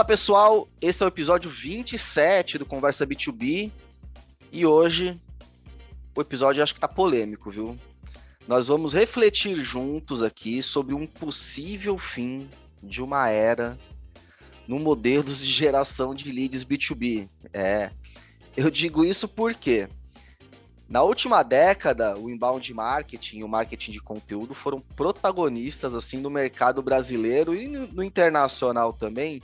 [0.00, 3.70] Fala pessoal, esse é o episódio 27 do Conversa B2B
[4.50, 5.12] e hoje
[6.16, 7.76] o episódio acho que tá polêmico, viu?
[8.48, 12.48] Nós vamos refletir juntos aqui sobre um possível fim
[12.82, 13.76] de uma era
[14.66, 17.28] no modelo de geração de leads B2B.
[17.52, 17.90] É,
[18.56, 19.86] eu digo isso porque
[20.88, 26.30] na última década, o inbound marketing e o marketing de conteúdo foram protagonistas assim no
[26.30, 29.42] mercado brasileiro e no internacional também,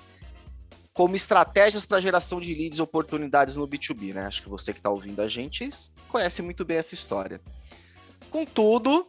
[0.97, 4.25] como estratégias para geração de leads e oportunidades no B2B, né?
[4.25, 5.69] Acho que você que está ouvindo a gente
[6.09, 7.39] conhece muito bem essa história.
[8.31, 9.07] Contudo,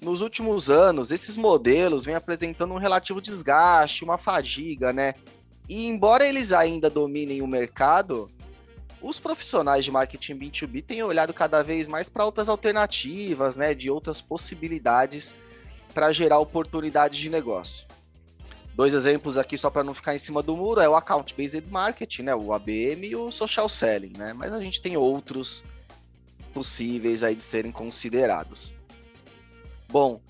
[0.00, 5.14] nos últimos anos, esses modelos vêm apresentando um relativo desgaste, uma fadiga, né?
[5.68, 8.28] E embora eles ainda dominem o mercado,
[9.00, 13.88] os profissionais de marketing B2B têm olhado cada vez mais para outras alternativas, né, de
[13.88, 15.32] outras possibilidades
[15.94, 17.86] para gerar oportunidades de negócio.
[18.74, 21.64] Dois exemplos aqui só para não ficar em cima do muro é o account based
[21.70, 24.32] marketing, né, o ABM e o social selling, né?
[24.32, 25.62] Mas a gente tem outros
[26.52, 28.72] possíveis aí de serem considerados.
[29.88, 30.20] Bom,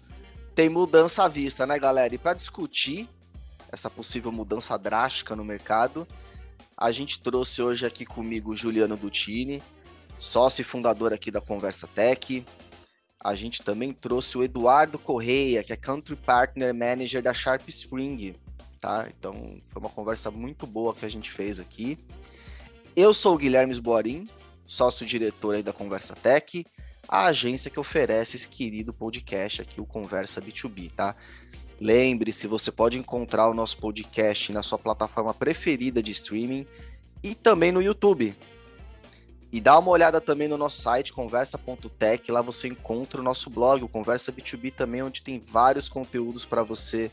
[0.55, 2.15] tem mudança à vista, né, galera?
[2.15, 3.09] E para discutir
[3.73, 6.07] essa possível mudança drástica no mercado,
[6.77, 9.63] a gente trouxe hoje aqui comigo Juliano Dutini,
[10.19, 12.45] sócio e fundador aqui da Conversa Tech.
[13.25, 18.35] A gente também trouxe o Eduardo Correia, que é Country Partner Manager da Sharp Spring,
[18.79, 19.09] tá?
[19.19, 21.99] Então, foi uma conversa muito boa que a gente fez aqui.
[22.95, 24.29] Eu sou o Guilherme Esboarim,
[24.67, 26.67] sócio-diretor aí da Conversa Tech,
[27.09, 31.17] a agência que oferece esse querido podcast aqui, o Conversa B2B, tá?
[31.81, 36.67] Lembre-se, você pode encontrar o nosso podcast na sua plataforma preferida de streaming
[37.23, 38.37] e também no YouTube.
[39.55, 43.85] E dá uma olhada também no nosso site, conversa.tech, lá você encontra o nosso blog,
[43.85, 47.09] o Conversa B2B também, onde tem vários conteúdos para você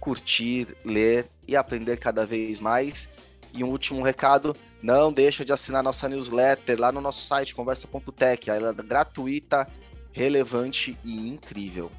[0.00, 3.06] curtir, ler e aprender cada vez mais.
[3.52, 8.48] E um último recado, não deixa de assinar nossa newsletter lá no nosso site, conversa.tech.
[8.48, 9.68] Ela é gratuita,
[10.10, 11.92] relevante e incrível.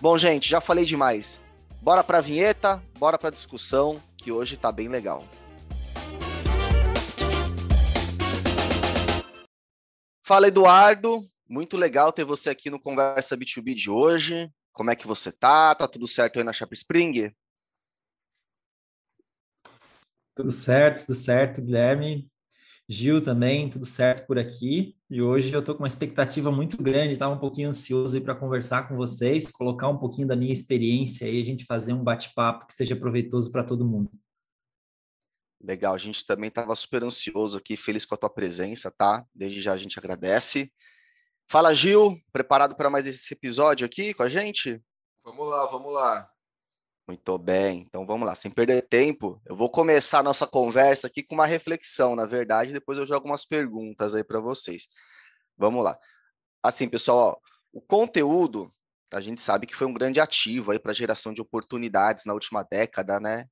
[0.00, 1.40] Bom, gente, já falei demais.
[1.82, 5.24] Bora pra vinheta, bora pra discussão, que hoje tá bem legal.
[10.26, 11.24] Fala, Eduardo.
[11.48, 14.50] Muito legal ter você aqui no Conversa B2B de hoje.
[14.72, 15.72] Como é que você tá?
[15.72, 17.32] Tá tudo certo aí na Chapa Spring?
[20.34, 22.28] Tudo certo, tudo certo, Guilherme.
[22.88, 24.96] Gil também, tudo certo por aqui.
[25.08, 28.88] E hoje eu estou com uma expectativa muito grande, estava um pouquinho ansioso para conversar
[28.88, 32.74] com vocês, colocar um pouquinho da minha experiência e a gente fazer um bate-papo que
[32.74, 34.10] seja proveitoso para todo mundo.
[35.66, 39.26] Legal, a gente também estava super ansioso aqui, feliz com a tua presença, tá?
[39.34, 40.72] Desde já a gente agradece.
[41.50, 44.80] Fala, Gil, preparado para mais esse episódio aqui com a gente?
[45.24, 46.30] Vamos lá, vamos lá.
[47.08, 51.22] Muito bem, então vamos lá, sem perder tempo, eu vou começar a nossa conversa aqui
[51.22, 54.86] com uma reflexão, na verdade, depois eu jogo umas perguntas aí para vocês.
[55.56, 55.98] Vamos lá.
[56.62, 57.36] Assim, pessoal, ó,
[57.72, 58.72] o conteúdo,
[59.12, 62.62] a gente sabe que foi um grande ativo aí para geração de oportunidades na última
[62.62, 63.48] década, né?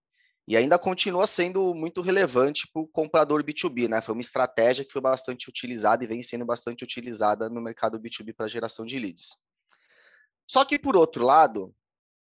[0.47, 4.03] E ainda continua sendo muito relevante para o comprador B2B, né?
[4.03, 8.35] Foi uma estratégia que foi bastante utilizada e vem sendo bastante utilizada no mercado B2B
[8.35, 9.37] para geração de leads.
[10.47, 11.75] Só que, por outro lado,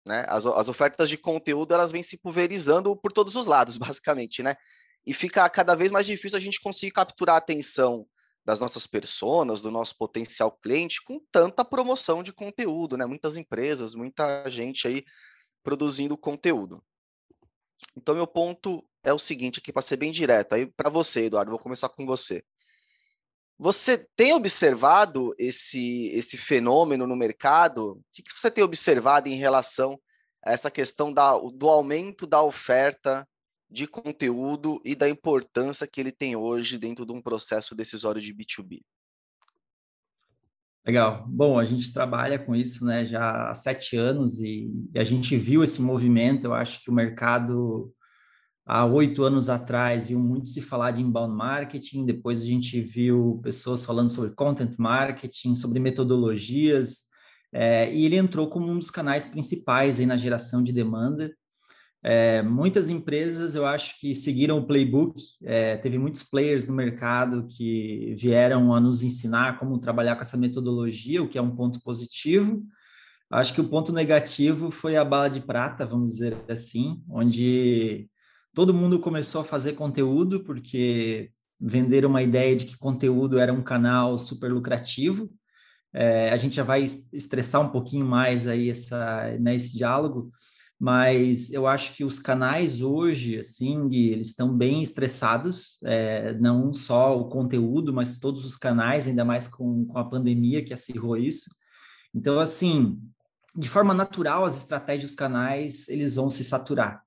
[0.07, 0.25] né?
[0.29, 4.57] As, as ofertas de conteúdo elas vêm se pulverizando por todos os lados, basicamente, né?
[5.07, 8.07] E fica cada vez mais difícil a gente conseguir capturar a atenção
[8.45, 13.07] das nossas pessoas, do nosso potencial cliente, com tanta promoção de conteúdo, né?
[13.07, 15.05] Muitas empresas, muita gente aí
[15.63, 16.83] produzindo conteúdo.
[17.97, 21.51] Então, meu ponto é o seguinte, aqui para ser bem direto, aí para você, Eduardo,
[21.51, 22.43] vou começar com você.
[23.59, 27.93] Você tem observado esse, esse fenômeno no mercado?
[27.93, 30.01] O que, que você tem observado em relação
[30.45, 33.27] a essa questão da, do aumento da oferta
[33.71, 38.35] de conteúdo e da importância que ele tem hoje dentro de um processo decisório de
[38.35, 38.83] B2B?
[40.87, 41.25] Legal.
[41.29, 45.35] Bom, a gente trabalha com isso né, já há sete anos e, e a gente
[45.37, 46.45] viu esse movimento.
[46.45, 47.91] Eu acho que o mercado
[48.67, 53.41] há oito anos atrás viu muito se falar de inbound marketing, depois a gente viu
[53.43, 57.05] pessoas falando sobre content marketing, sobre metodologias,
[57.53, 61.33] é, e ele entrou como um dos canais principais aí na geração de demanda.
[62.07, 67.47] É, muitas empresas, eu acho que seguiram o playbook, é, teve muitos players no mercado
[67.47, 71.81] que vieram a nos ensinar como trabalhar com essa metodologia, o que é um ponto
[71.81, 72.63] positivo.
[73.31, 78.07] Acho que o ponto negativo foi a bala de prata, vamos dizer assim, onde
[78.55, 83.63] todo mundo começou a fazer conteúdo porque venderam uma ideia de que conteúdo era um
[83.63, 85.31] canal super lucrativo.
[85.91, 90.31] É, a gente já vai estressar um pouquinho mais aí essa, né, esse diálogo,
[90.79, 97.19] mas eu acho que os canais hoje, assim, eles estão bem estressados, é, não só
[97.19, 101.51] o conteúdo, mas todos os canais, ainda mais com, com a pandemia que acirrou isso.
[102.15, 103.01] Então, assim,
[103.57, 107.03] de forma natural, as estratégias dos canais, eles vão se saturar.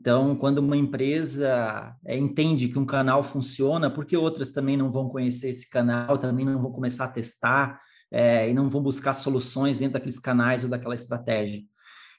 [0.00, 5.08] Então, quando uma empresa é, entende que um canal funciona, porque outras também não vão
[5.08, 7.80] conhecer esse canal, também não vão começar a testar
[8.10, 11.62] é, e não vão buscar soluções dentro daqueles canais ou daquela estratégia.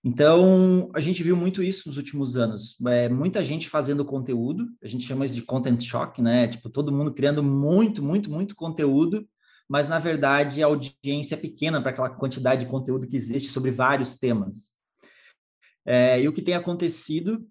[0.04, 2.78] Então, a gente viu muito isso nos últimos anos.
[2.88, 6.48] É, muita gente fazendo conteúdo, a gente chama isso de content shock, né?
[6.48, 9.28] Tipo, todo mundo criando muito, muito, muito conteúdo,
[9.68, 13.72] mas na verdade a audiência é pequena para aquela quantidade de conteúdo que existe sobre
[13.72, 14.72] vários temas.
[15.86, 17.46] É, e o que tem acontecido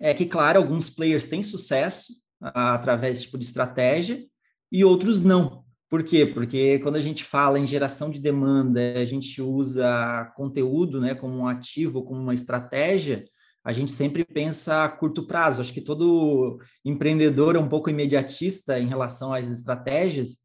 [0.00, 4.24] é que, claro, alguns players têm sucesso através desse tipo de estratégia
[4.72, 5.63] e outros não.
[5.94, 6.26] Por quê?
[6.26, 11.36] Porque quando a gente fala em geração de demanda, a gente usa conteúdo né, como
[11.36, 13.24] um ativo, como uma estratégia,
[13.62, 15.60] a gente sempre pensa a curto prazo.
[15.60, 20.38] Acho que todo empreendedor é um pouco imediatista em relação às estratégias,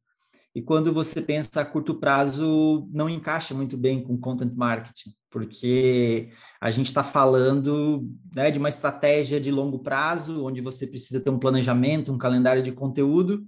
[0.54, 6.30] e quando você pensa a curto prazo, não encaixa muito bem com content marketing, porque
[6.62, 11.32] a gente está falando né, de uma estratégia de longo prazo, onde você precisa ter
[11.32, 13.44] um planejamento, um calendário de conteúdo,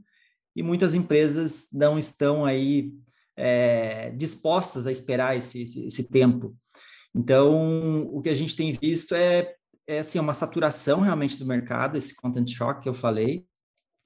[0.55, 2.93] e muitas empresas não estão aí
[3.35, 6.55] é, dispostas a esperar esse, esse, esse, tempo.
[7.15, 9.55] Então, o que a gente tem visto é,
[9.87, 13.45] é assim, uma saturação realmente do mercado, esse content shock que eu falei.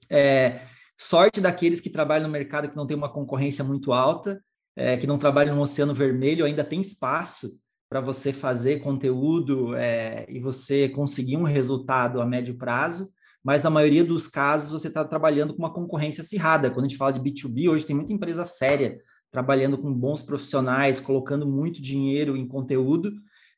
[0.09, 0.62] É,
[0.97, 4.41] Sorte daqueles que trabalham no mercado que não tem uma concorrência muito alta,
[4.75, 7.59] é, que não trabalham no Oceano Vermelho, ainda tem espaço
[7.89, 13.12] para você fazer conteúdo é, e você conseguir um resultado a médio prazo,
[13.45, 16.71] mas a maioria dos casos você está trabalhando com uma concorrência acirrada.
[16.71, 18.97] Quando a gente fala de B2B, hoje tem muita empresa séria
[19.31, 23.12] trabalhando com bons profissionais, colocando muito dinheiro em conteúdo.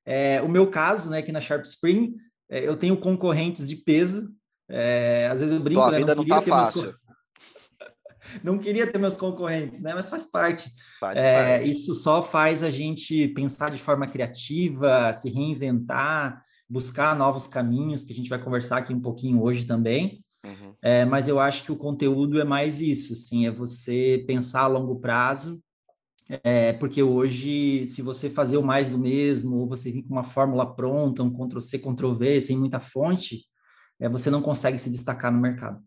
[0.05, 2.15] É, o meu caso, né, aqui na Sharp Spring,
[2.49, 4.29] é, eu tenho concorrentes de peso.
[4.67, 6.83] É, às vezes eu brinco, Tua né, vida não está fácil.
[6.83, 9.93] Meus não queria ter meus concorrentes, né?
[9.93, 10.69] Mas faz parte.
[10.99, 11.71] Faz é, parte.
[11.71, 18.11] Isso só faz a gente pensar de forma criativa, se reinventar, buscar novos caminhos, que
[18.11, 20.23] a gente vai conversar aqui um pouquinho hoje também.
[20.43, 20.73] Uhum.
[20.81, 24.67] É, mas eu acho que o conteúdo é mais isso, sim, é você pensar a
[24.67, 25.61] longo prazo,
[26.29, 30.23] é, porque hoje, se você fazer o mais do mesmo, ou você vir com uma
[30.23, 33.45] fórmula pronta, um Ctrl-C, Ctrl-V, sem muita fonte,
[33.99, 35.81] é, você não consegue se destacar no mercado.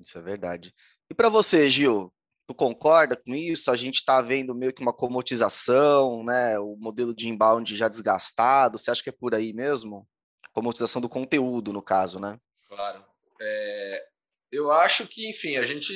[0.00, 0.72] Isso é verdade.
[1.10, 2.12] E para você, Gil,
[2.52, 3.70] tu concorda com isso?
[3.70, 6.58] A gente está vendo meio que uma comotização, né?
[6.58, 8.78] O modelo de inbound já desgastado.
[8.78, 10.06] Você acha que é por aí mesmo?
[10.52, 12.38] Comotização do conteúdo, no caso, né?
[12.68, 13.04] Claro.
[13.40, 14.04] É,
[14.50, 15.94] eu acho que, enfim, a gente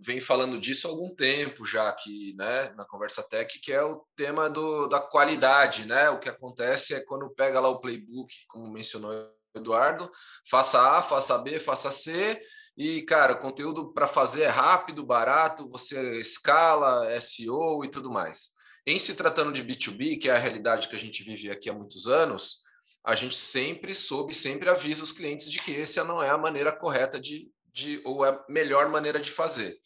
[0.00, 4.02] vem falando disso há algum tempo já aqui, né, na Conversa Tech, que é o
[4.16, 6.08] tema do, da qualidade, né?
[6.08, 10.10] O que acontece é quando pega lá o playbook, como mencionou o Eduardo,
[10.50, 12.40] faça A, faça B, faça C,
[12.76, 18.52] e, cara, conteúdo para fazer é rápido, barato, você escala, SEO e tudo mais.
[18.86, 21.72] Em se tratando de B2B, que é a realidade que a gente vive aqui há
[21.72, 22.62] muitos anos,
[23.04, 26.72] a gente sempre soube, sempre avisa os clientes de que essa não é a maneira
[26.72, 29.78] correta de, de ou a melhor maneira de fazer.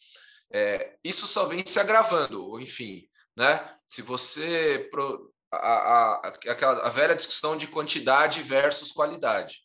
[0.51, 3.73] É, isso só vem se agravando, enfim, né?
[3.87, 9.61] Se você pro, a, a, a, a velha discussão de quantidade versus qualidade,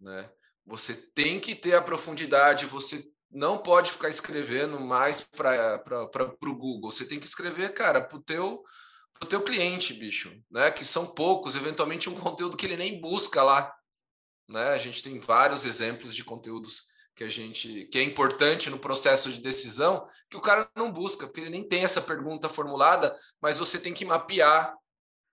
[0.00, 0.30] né?
[0.66, 5.80] Você tem que ter a profundidade, você não pode ficar escrevendo mais para
[6.42, 6.90] o Google.
[6.90, 8.62] Você tem que escrever, cara, para o teu,
[9.14, 10.70] pro teu cliente, bicho, né?
[10.70, 13.72] Que são poucos, eventualmente um conteúdo que ele nem busca lá.
[14.48, 14.70] Né?
[14.70, 16.82] A gente tem vários exemplos de conteúdos
[17.14, 21.26] que a gente que é importante no processo de decisão que o cara não busca,
[21.26, 24.74] porque ele nem tem essa pergunta formulada, mas você tem que mapear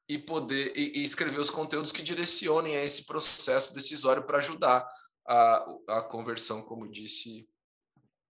[0.08, 4.88] e poder e, e escrever os conteúdos que direcionem a esse processo decisório para ajudar
[5.26, 7.50] a, a conversão, como disse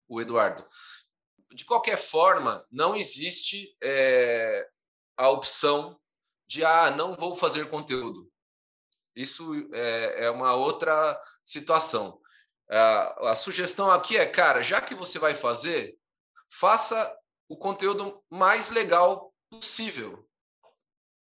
[0.08, 0.66] o Eduardo.
[1.54, 4.68] De qualquer forma, não existe é,
[5.18, 6.00] a opção
[6.48, 8.32] de ah, não vou fazer conteúdo.
[9.16, 12.20] Isso é, é uma outra situação.
[12.70, 15.98] A, a sugestão aqui é, cara, já que você vai fazer,
[16.50, 17.16] faça
[17.48, 20.28] o conteúdo mais legal possível.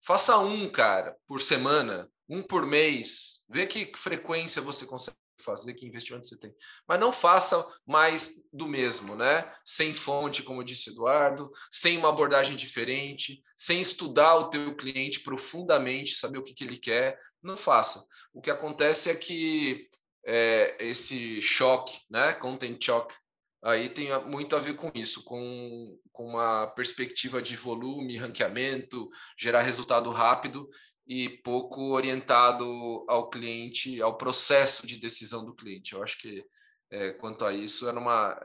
[0.03, 3.45] Faça um, cara, por semana, um por mês.
[3.49, 6.55] Vê que frequência você consegue fazer, que investimento você tem.
[6.87, 9.53] Mas não faça mais do mesmo, né?
[9.65, 16.15] Sem fonte, como disse Eduardo, sem uma abordagem diferente, sem estudar o teu cliente profundamente,
[16.15, 18.05] saber o que, que ele quer, não faça.
[18.33, 19.89] O que acontece é que
[20.27, 22.33] é, esse choque, né?
[22.35, 23.15] Content shock,
[23.63, 29.63] aí tem muito a ver com isso, com, com uma perspectiva de volume, ranqueamento, gerar
[29.63, 30.69] resultado rápido,
[31.07, 32.65] e pouco orientado
[33.09, 35.93] ao cliente, ao processo de decisão do cliente.
[35.93, 36.45] Eu acho que
[36.91, 38.39] é, quanto a isso, é uma,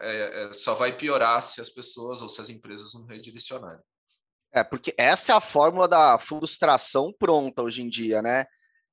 [0.00, 3.82] é, é, só vai piorar se as pessoas ou se as empresas não redirecionarem.
[4.52, 8.46] É, porque essa é a fórmula da frustração pronta hoje em dia, né?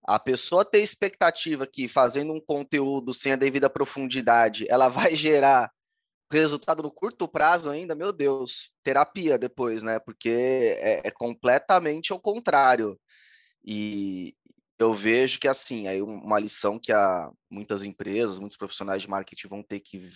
[0.06, 5.72] A pessoa ter expectativa que fazendo um conteúdo sem a devida profundidade, ela vai gerar
[6.32, 10.00] resultado no curto prazo ainda, meu Deus, terapia depois, né?
[10.00, 10.30] Porque
[10.80, 13.00] é, é completamente ao contrário.
[13.64, 14.36] E
[14.78, 19.48] eu vejo que, assim, aí uma lição que a, muitas empresas, muitos profissionais de marketing
[19.48, 20.08] vão ter que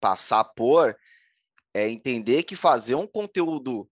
[0.00, 0.96] passar por
[1.74, 3.88] é entender que fazer um conteúdo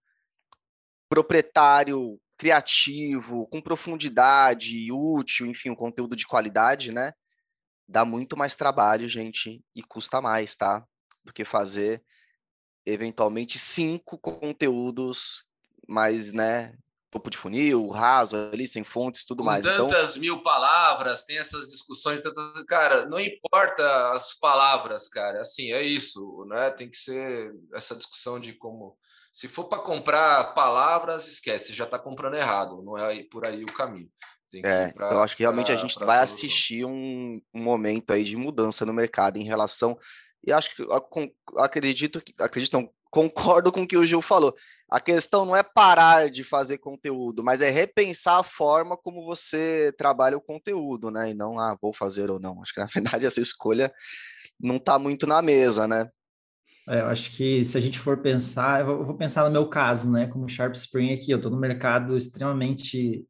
[1.09, 7.13] proprietário, criativo, com profundidade, útil, enfim, um conteúdo de qualidade, né?
[7.87, 10.85] Dá muito mais trabalho, gente, e custa mais, tá?
[11.25, 12.03] Do que fazer
[12.85, 15.45] eventualmente cinco conteúdos
[15.87, 16.75] mais, né,
[17.13, 19.65] topo de funil, raso ali, sem fontes, tudo Com mais.
[19.65, 20.23] Então tantas então...
[20.23, 22.65] mil palavras, tem essas discussões, tantas...
[22.67, 26.71] cara, não importa as palavras, cara, assim, é isso, né?
[26.71, 28.97] Tem que ser essa discussão de como
[29.31, 33.73] se for para comprar palavras, esquece, já está comprando errado, não é por aí o
[33.73, 34.11] caminho.
[34.55, 38.25] é, pra, então acho que realmente pra, a gente vai assistir um, um momento aí
[38.25, 39.99] de mudança no mercado em relação
[40.45, 40.87] e acho que
[41.59, 44.55] acredito acredito não, concordo com o que o Gil falou.
[44.91, 49.93] A questão não é parar de fazer conteúdo, mas é repensar a forma como você
[49.97, 51.31] trabalha o conteúdo, né?
[51.31, 52.61] E não, ah, vou fazer ou não.
[52.63, 53.93] Acho que na verdade essa escolha
[54.59, 56.09] não está muito na mesa, né?
[56.89, 60.11] É, eu acho que se a gente for pensar, eu vou pensar no meu caso,
[60.11, 60.27] né?
[60.27, 63.25] Como Sharp Spring aqui, eu estou no mercado extremamente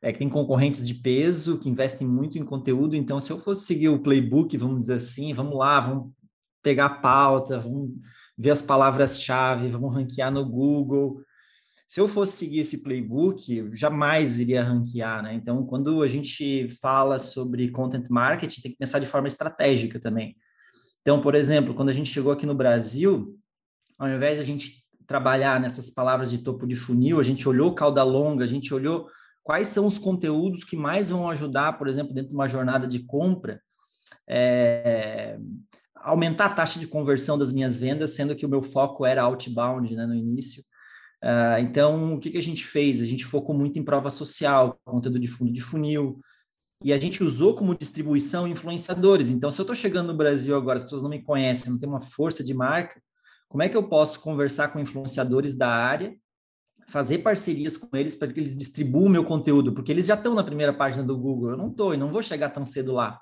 [0.00, 2.94] é, que tem concorrentes de peso que investem muito em conteúdo.
[2.94, 6.12] Então, se eu fosse seguir o playbook, vamos dizer assim, vamos lá, vamos
[6.62, 7.90] pegar a pauta, vamos
[8.36, 11.22] ver as palavras-chave, vamos ranquear no Google.
[11.86, 15.34] Se eu fosse seguir esse playbook, jamais iria ranquear, né?
[15.34, 20.34] Então, quando a gente fala sobre content marketing, tem que pensar de forma estratégica também.
[21.02, 23.38] Então, por exemplo, quando a gente chegou aqui no Brasil,
[23.98, 27.74] ao invés de a gente trabalhar nessas palavras de topo de funil, a gente olhou
[27.74, 29.08] cauda longa, a gente olhou
[29.42, 33.00] quais são os conteúdos que mais vão ajudar, por exemplo, dentro de uma jornada de
[33.00, 33.60] compra,
[34.26, 35.38] é,
[36.02, 39.94] aumentar a taxa de conversão das minhas vendas, sendo que o meu foco era outbound
[39.94, 40.62] né, no início.
[41.22, 43.00] Uh, então, o que, que a gente fez?
[43.00, 46.20] A gente focou muito em prova social, conteúdo de fundo de funil,
[46.82, 49.28] e a gente usou como distribuição influenciadores.
[49.28, 51.88] Então, se eu estou chegando no Brasil agora, as pessoas não me conhecem, não tem
[51.88, 53.00] uma força de marca,
[53.48, 56.16] como é que eu posso conversar com influenciadores da área,
[56.88, 59.72] fazer parcerias com eles para que eles distribuam o meu conteúdo?
[59.72, 62.22] Porque eles já estão na primeira página do Google, eu não estou e não vou
[62.22, 63.20] chegar tão cedo lá.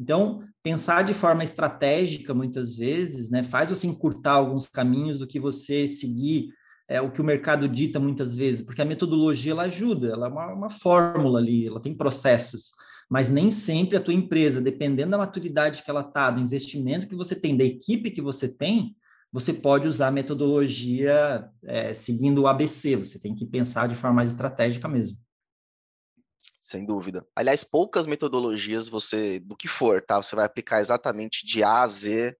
[0.00, 5.38] Então, pensar de forma estratégica, muitas vezes, né, faz você encurtar alguns caminhos do que
[5.38, 6.48] você seguir
[6.88, 10.30] é, o que o mercado dita muitas vezes, porque a metodologia ela ajuda, ela é
[10.30, 12.72] uma, uma fórmula ali, ela tem processos,
[13.08, 17.14] mas nem sempre a tua empresa, dependendo da maturidade que ela está, do investimento que
[17.14, 18.96] você tem, da equipe que você tem,
[19.32, 24.16] você pode usar a metodologia é, seguindo o ABC, você tem que pensar de forma
[24.16, 25.16] mais estratégica mesmo.
[26.60, 27.26] Sem dúvida.
[27.34, 30.22] Aliás, poucas metodologias você, do que for, tá?
[30.22, 32.36] Você vai aplicar exatamente de A a Z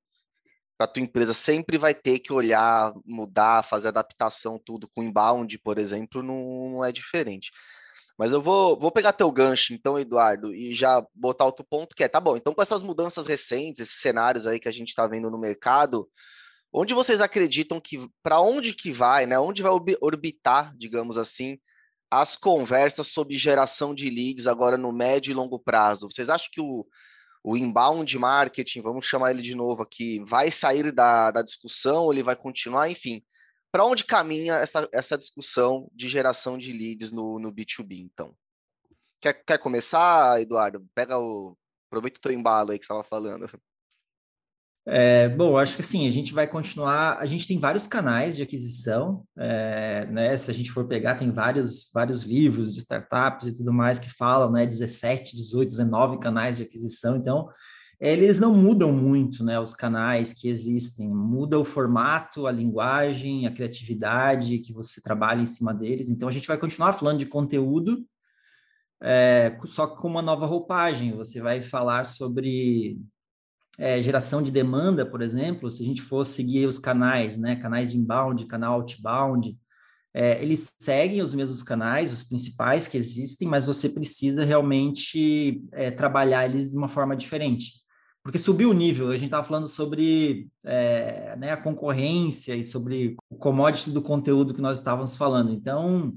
[0.76, 1.32] para tua empresa.
[1.32, 4.88] Sempre vai ter que olhar, mudar, fazer adaptação, tudo.
[4.88, 7.50] Com inbound, por exemplo, não, não é diferente.
[8.20, 12.04] Mas eu vou, vou pegar teu gancho, então, Eduardo, e já botar outro ponto que
[12.04, 15.06] é, tá bom, então com essas mudanças recentes, esses cenários aí que a gente está
[15.06, 16.06] vendo no mercado,
[16.70, 19.38] onde vocês acreditam que, para onde que vai, né?
[19.38, 19.72] Onde vai
[20.02, 21.58] orbitar, digamos assim,
[22.10, 26.10] as conversas sobre geração de leads agora no médio e longo prazo?
[26.10, 26.86] Vocês acham que o,
[27.44, 32.22] o inbound marketing, vamos chamar ele de novo aqui, vai sair da, da discussão ele
[32.22, 32.90] vai continuar?
[32.90, 33.22] Enfim,
[33.70, 38.34] para onde caminha essa, essa discussão de geração de leads no, no B2B, então?
[39.20, 40.84] Quer, quer começar, Eduardo?
[40.94, 41.56] Pega o.
[41.88, 43.48] Aproveita o teu embalo aí que você estava falando.
[44.86, 47.18] É, bom, acho que assim, a gente vai continuar.
[47.18, 50.36] A gente tem vários canais de aquisição, é, né?
[50.36, 54.10] Se a gente for pegar, tem vários, vários livros de startups e tudo mais que
[54.10, 54.66] falam, né?
[54.66, 57.16] 17, 18, 19 canais de aquisição.
[57.16, 57.48] Então,
[58.00, 59.60] eles não mudam muito, né?
[59.60, 65.46] Os canais que existem, muda o formato, a linguagem, a criatividade que você trabalha em
[65.46, 66.08] cima deles.
[66.08, 68.02] Então, a gente vai continuar falando de conteúdo,
[69.02, 71.14] é, só com uma nova roupagem.
[71.16, 72.98] Você vai falar sobre
[73.80, 77.90] é, geração de demanda, por exemplo, se a gente for seguir os canais, né, canais
[77.90, 79.58] de inbound, canal outbound,
[80.12, 85.90] é, eles seguem os mesmos canais, os principais que existem, mas você precisa realmente é,
[85.90, 87.80] trabalhar eles de uma forma diferente.
[88.22, 93.16] Porque subiu o nível, a gente estava falando sobre é, né, a concorrência e sobre
[93.30, 95.52] o commodity do conteúdo que nós estávamos falando.
[95.52, 96.14] Então,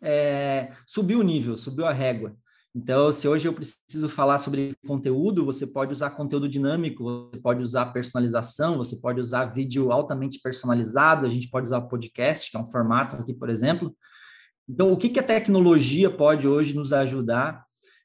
[0.00, 2.34] é, subiu o nível, subiu a régua.
[2.78, 7.62] Então, se hoje eu preciso falar sobre conteúdo, você pode usar conteúdo dinâmico, você pode
[7.62, 12.60] usar personalização, você pode usar vídeo altamente personalizado, a gente pode usar podcast, que é
[12.60, 13.96] um formato aqui, por exemplo.
[14.68, 17.64] Então, o que, que a tecnologia pode hoje nos ajudar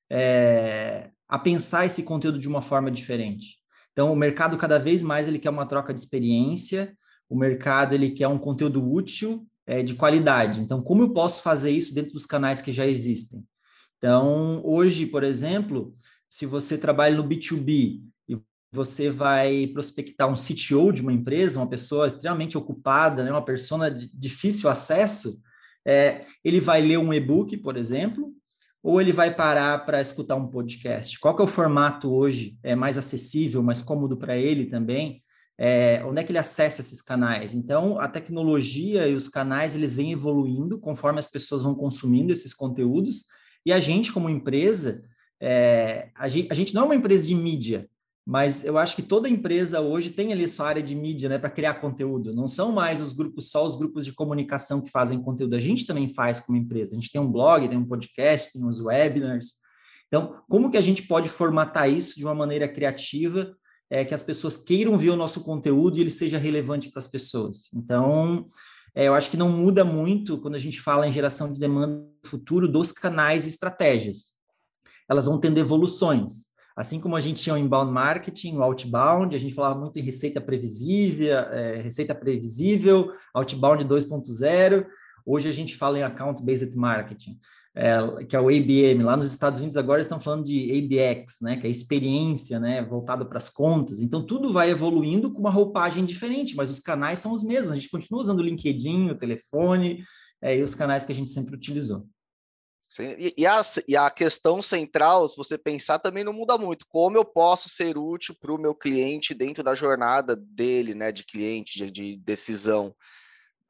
[0.10, 3.58] é, a pensar esse conteúdo de uma forma diferente?
[3.92, 6.96] Então, o mercado cada vez mais ele quer uma troca de experiência,
[7.30, 10.62] o mercado ele quer um conteúdo útil, é, de qualidade.
[10.62, 13.46] Então, como eu posso fazer isso dentro dos canais que já existem?
[14.02, 15.96] Então, hoje, por exemplo,
[16.28, 18.42] se você trabalha no B2B e
[18.72, 23.92] você vai prospectar um CTO de uma empresa, uma pessoa extremamente ocupada, né, uma pessoa
[23.92, 25.40] de difícil acesso,
[25.86, 28.34] é, ele vai ler um e-book, por exemplo,
[28.82, 31.20] ou ele vai parar para escutar um podcast?
[31.20, 35.22] Qual que é o formato hoje é mais acessível, mais cômodo para ele também?
[35.60, 37.54] É, onde é que ele acessa esses canais?
[37.54, 42.52] Então, a tecnologia e os canais eles vêm evoluindo conforme as pessoas vão consumindo esses
[42.52, 43.26] conteúdos
[43.66, 45.04] e a gente, como empresa,
[45.40, 47.90] é, a, gente, a, gente, não é uma empresa de mídia,
[48.26, 51.50] mas eu acho que toda empresa hoje tem ali sua área de mídia, né, para
[51.50, 52.34] criar conteúdo.
[52.34, 55.56] Não são mais os grupos, só os grupos de comunicação que fazem conteúdo.
[55.56, 56.92] A gente também faz como empresa.
[56.92, 59.56] A gente tem um blog, tem um podcast, tem uns webinars.
[60.08, 63.56] Então, como que a gente pode formatar isso de uma maneira criativa,
[63.90, 67.08] é, que as pessoas queiram ver o nosso conteúdo e ele seja relevante para as
[67.08, 67.74] pessoas?
[67.74, 68.48] Então,
[68.94, 71.88] é, eu acho que não muda muito quando a gente fala em geração de demanda
[71.88, 74.34] no futuro dos canais e estratégias.
[75.10, 76.52] Elas vão tendo evoluções.
[76.76, 80.02] Assim como a gente tinha o inbound marketing, o outbound, a gente falava muito em
[80.02, 84.86] receita previsível, é, receita previsível, outbound 2.0.
[85.26, 87.40] Hoje a gente fala em account-based marketing
[87.76, 89.04] é, que é o ABM.
[89.04, 93.26] Lá nos Estados Unidos agora estão falando de ABX, né, que é experiência, né, voltado
[93.26, 94.00] para as contas.
[94.00, 97.72] Então tudo vai evoluindo com uma roupagem diferente, mas os canais são os mesmos.
[97.72, 100.04] A gente continua usando o LinkedIn, o telefone
[100.42, 102.06] é, e os canais que a gente sempre utilizou.
[103.00, 106.86] E, e, a, e a questão central, se você pensar, também não muda muito.
[106.90, 111.24] Como eu posso ser útil para o meu cliente dentro da jornada dele, né, de
[111.24, 112.94] cliente, de, de decisão?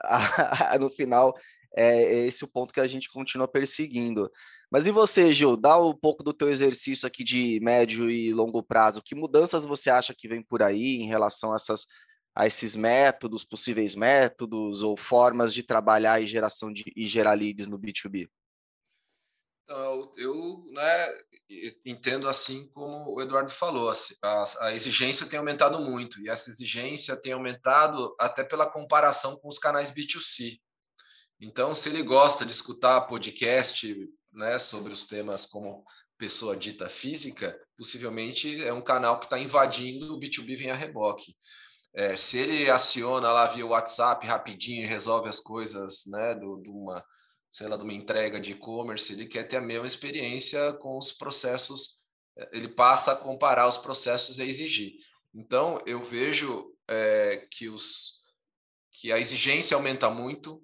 [0.80, 1.36] no final,
[1.76, 4.30] é esse o ponto que a gente continua perseguindo.
[4.72, 5.58] Mas e você, Gil?
[5.58, 9.02] Dá um pouco do teu exercício aqui de médio e longo prazo.
[9.04, 11.86] Que mudanças você acha que vem por aí em relação a, essas,
[12.36, 17.68] a esses métodos, possíveis métodos ou formas de trabalhar e geração de e gerar leads
[17.68, 18.30] no B2B?
[19.72, 21.08] Então, eu né,
[21.86, 23.90] entendo assim como o Eduardo falou,
[24.22, 29.48] a, a, exigência tem aumentado muito e essa exigência tem aumentado até pela comparação com
[29.48, 30.60] os canais B2C.
[31.42, 33.90] Então, se ele gosta de escutar podcast
[34.32, 35.84] né, sobre os temas como
[36.16, 41.36] pessoa dita física, possivelmente é um canal que está invadindo o B2B vem a reboque.
[41.96, 47.04] É, se ele aciona lá via WhatsApp rapidinho e resolve as coisas né, de uma,
[47.50, 51.12] sei lá, de uma entrega de e-commerce, ele quer ter a mesma experiência com os
[51.12, 51.98] processos,
[52.38, 54.94] é, ele passa a comparar os processos e exigir.
[55.34, 58.14] Então, eu vejo é, que, os,
[58.92, 60.64] que a exigência aumenta muito,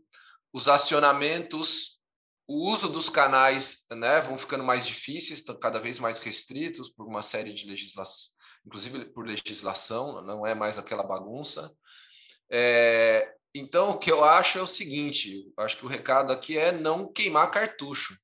[0.58, 2.00] os acionamentos,
[2.48, 7.06] o uso dos canais né, vão ficando mais difíceis, estão cada vez mais restritos por
[7.06, 8.32] uma série de legislação,
[8.66, 11.72] inclusive por legislação, não é mais aquela bagunça.
[12.50, 16.72] É, então, o que eu acho é o seguinte: acho que o recado aqui é
[16.72, 18.18] não queimar cartucho.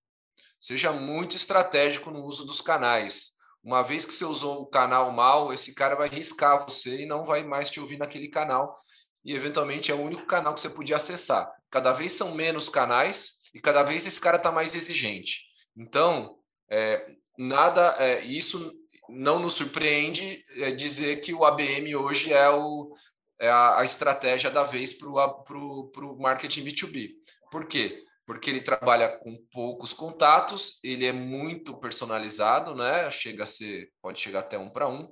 [0.59, 3.33] Seja muito estratégico no uso dos canais.
[3.63, 7.23] Uma vez que você usou o canal mal, esse cara vai riscar você e não
[7.25, 8.75] vai mais te ouvir naquele canal.
[9.23, 11.53] E eventualmente é o único canal que você podia acessar.
[11.73, 15.47] Cada vez são menos canais e cada vez esse cara está mais exigente.
[15.75, 16.37] Então,
[16.69, 17.03] é,
[17.35, 18.71] nada, é, isso
[19.09, 22.93] não nos surpreende é, dizer que o ABM hoje é, o,
[23.39, 27.09] é a, a, estratégia da vez para o marketing B2B.
[27.49, 28.03] Por quê?
[28.23, 33.09] Porque ele trabalha com poucos contatos, ele é muito personalizado, né?
[33.09, 35.09] Chega a ser, pode chegar até um para um,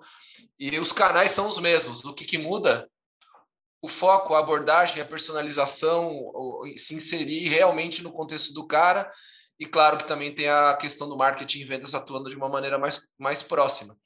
[0.60, 2.06] e os canais são os mesmos.
[2.06, 2.88] O que, que muda
[3.82, 6.12] o foco, a abordagem, a personalização,
[6.78, 9.12] se inserir realmente no contexto do cara.
[9.60, 12.78] E claro que também tem a questão do marketing e vendas atuando de uma maneira
[12.78, 13.98] mais, mais próxima.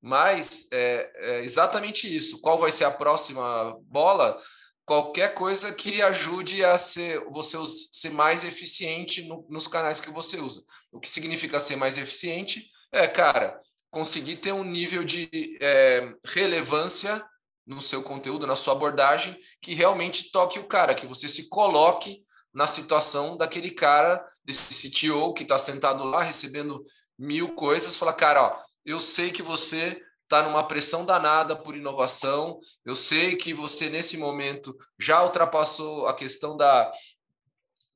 [0.00, 2.40] Mas é, é exatamente isso.
[2.40, 4.40] Qual vai ser a próxima bola?
[4.84, 7.56] Qualquer coisa que ajude a ser você
[7.90, 10.62] ser mais eficiente no, nos canais que você usa.
[10.92, 12.68] O que significa ser mais eficiente?
[12.92, 13.58] É, cara,
[13.90, 17.24] conseguir ter um nível de é, relevância
[17.66, 22.22] no seu conteúdo, na sua abordagem, que realmente toque o cara, que você se coloque
[22.52, 26.84] na situação daquele cara, desse CTO que está sentado lá recebendo
[27.18, 32.58] mil coisas, fala, cara, ó, eu sei que você está numa pressão danada por inovação,
[32.84, 36.92] eu sei que você nesse momento já ultrapassou a questão da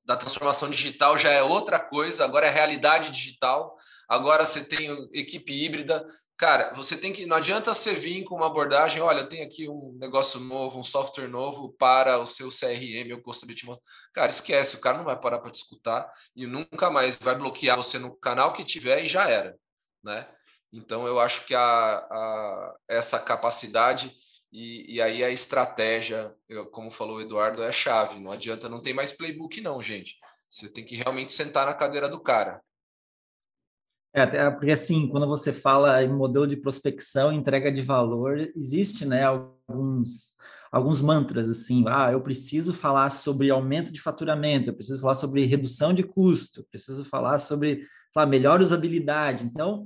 [0.08, 3.76] da transformação digital já é outra coisa, agora é realidade digital,
[4.08, 6.02] agora você tem equipe híbrida.
[6.38, 7.26] Cara, você tem que.
[7.26, 11.26] Não adianta você vir com uma abordagem, olha, tem aqui um negócio novo, um software
[11.26, 13.44] novo para o seu CRM ou Costa
[14.14, 17.76] Cara, esquece, o cara não vai parar para te escutar e nunca mais vai bloquear
[17.76, 19.58] você no canal que tiver e já era.
[20.00, 20.28] Né?
[20.72, 24.14] Então, eu acho que a, a essa capacidade
[24.52, 26.34] e, e, aí a estratégia,
[26.70, 28.20] como falou o Eduardo, é chave.
[28.20, 30.14] Não adianta, não tem mais playbook, não, gente.
[30.48, 32.62] Você tem que realmente sentar na cadeira do cara.
[34.12, 39.24] É, porque assim, quando você fala em modelo de prospecção, entrega de valor, existe, né,
[39.24, 40.36] alguns,
[40.72, 45.44] alguns mantras, assim, ah, eu preciso falar sobre aumento de faturamento, eu preciso falar sobre
[45.44, 49.44] redução de custo, preciso falar sobre, lá, melhor usabilidade.
[49.44, 49.84] Então,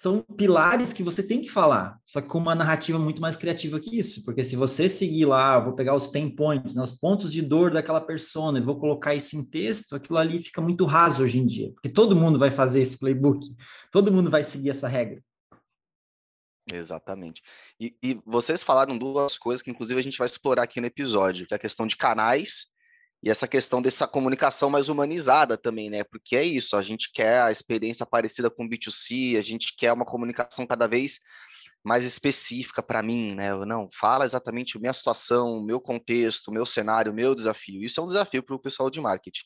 [0.00, 3.80] são pilares que você tem que falar, só que com uma narrativa muito mais criativa
[3.80, 7.32] que isso, porque se você seguir lá, vou pegar os pain points, né, os pontos
[7.32, 11.24] de dor daquela persona e vou colocar isso em texto, aquilo ali fica muito raso
[11.24, 13.44] hoje em dia, porque todo mundo vai fazer esse playbook,
[13.90, 15.20] todo mundo vai seguir essa regra.
[16.72, 17.42] Exatamente.
[17.80, 21.44] E, e vocês falaram duas coisas que, inclusive, a gente vai explorar aqui no episódio,
[21.44, 22.66] que é a questão de canais
[23.22, 26.04] e essa questão dessa comunicação mais humanizada também, né?
[26.04, 29.92] Porque é isso, a gente quer a experiência parecida com o B2C, a gente quer
[29.92, 31.18] uma comunicação cada vez
[31.82, 33.54] mais específica para mim, né?
[33.64, 37.82] Não, fala exatamente a minha situação, o meu contexto, o meu cenário, o meu desafio.
[37.82, 39.44] Isso é um desafio para o pessoal de marketing.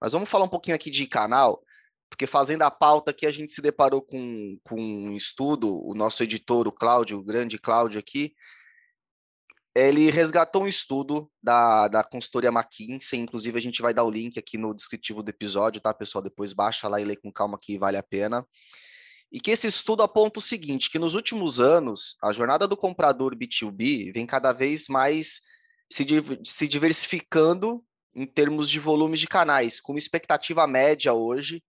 [0.00, 1.62] Mas vamos falar um pouquinho aqui de canal,
[2.08, 6.22] porque fazendo a pauta aqui, a gente se deparou com, com um estudo, o nosso
[6.22, 8.34] editor, o Cláudio, o grande Cláudio aqui,
[9.88, 14.38] ele resgatou um estudo da, da consultoria McKinsey, inclusive a gente vai dar o link
[14.38, 16.22] aqui no descritivo do episódio, tá, pessoal?
[16.22, 18.46] Depois baixa lá e lê com calma que vale a pena.
[19.32, 23.36] E que esse estudo aponta o seguinte, que nos últimos anos, a jornada do comprador
[23.36, 25.40] B2B vem cada vez mais
[25.88, 26.04] se,
[26.44, 31.62] se diversificando em termos de volumes de canais, com expectativa média hoje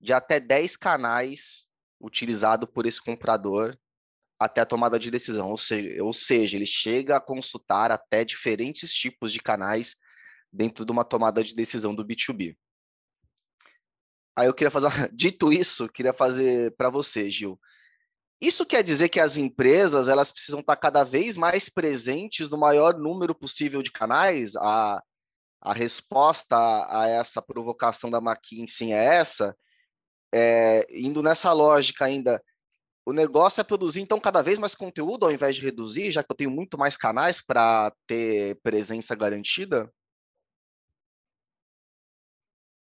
[0.00, 1.68] de até 10 canais
[2.00, 3.76] utilizados por esse comprador
[4.44, 8.92] até a tomada de decisão, ou seja, ou seja, ele chega a consultar até diferentes
[8.92, 9.96] tipos de canais
[10.52, 12.56] dentro de uma tomada de decisão do B2B.
[14.36, 17.58] Aí eu queria fazer, dito isso, queria fazer para você, Gil.
[18.40, 22.98] Isso quer dizer que as empresas elas precisam estar cada vez mais presentes no maior
[22.98, 24.56] número possível de canais?
[24.56, 25.00] A,
[25.60, 29.56] a resposta a, a essa provocação da McKinsey é essa?
[30.34, 32.42] É, indo nessa lógica ainda,
[33.04, 36.30] o negócio é produzir, então, cada vez mais conteúdo ao invés de reduzir, já que
[36.30, 39.92] eu tenho muito mais canais para ter presença garantida?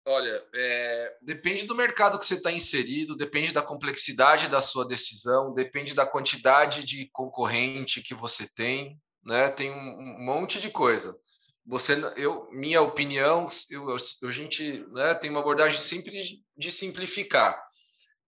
[0.07, 5.55] Olha, é, depende do mercado que você está inserido, depende da complexidade da sua decisão,
[5.55, 9.49] depende da quantidade de concorrente que você tem, né?
[9.49, 11.19] Tem um, monte de coisa.
[11.67, 17.59] Você, eu, minha opinião, eu, a gente né, tem uma abordagem sempre de simplificar,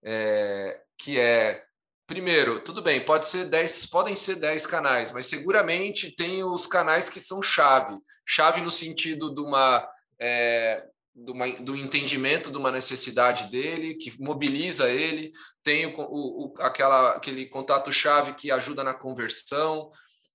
[0.03, 1.62] é, que é
[2.07, 7.09] Primeiro, tudo bem, pode ser 10, podem ser 10 canais, mas seguramente tem os canais
[7.09, 7.99] que são chave.
[8.25, 9.88] Chave no sentido de uma,
[10.21, 15.33] é, de uma do entendimento de uma necessidade dele, que mobiliza ele,
[15.64, 19.90] tem o, o, aquela, aquele contato-chave que ajuda na conversão.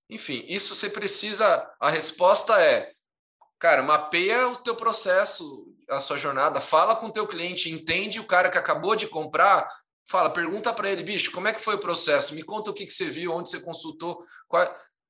[0.10, 1.66] Enfim, isso você precisa.
[1.80, 2.92] A resposta é,
[3.58, 8.28] cara, mapeia o teu processo, a sua jornada, fala com o teu cliente, entende o
[8.28, 9.70] cara que acabou de comprar,
[10.10, 12.36] Fala, pergunta para ele, bicho, como é que foi o processo?
[12.36, 14.24] Me conta o que, que você viu, onde você consultou.
[14.48, 14.68] Qual...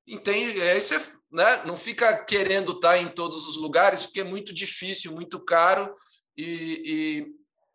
[0.07, 0.61] Entende?
[0.61, 0.99] Aí você
[1.31, 5.93] né, não fica querendo estar em todos os lugares, porque é muito difícil, muito caro.
[6.37, 7.27] E, e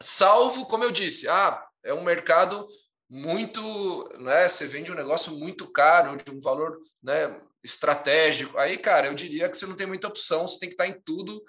[0.02, 2.66] salvo, como eu disse, ah, é um mercado
[3.08, 4.48] muito, né?
[4.48, 8.58] Você vende um negócio muito caro, de um valor né, estratégico.
[8.58, 11.00] Aí, cara, eu diria que você não tem muita opção, você tem que estar em
[11.04, 11.42] tudo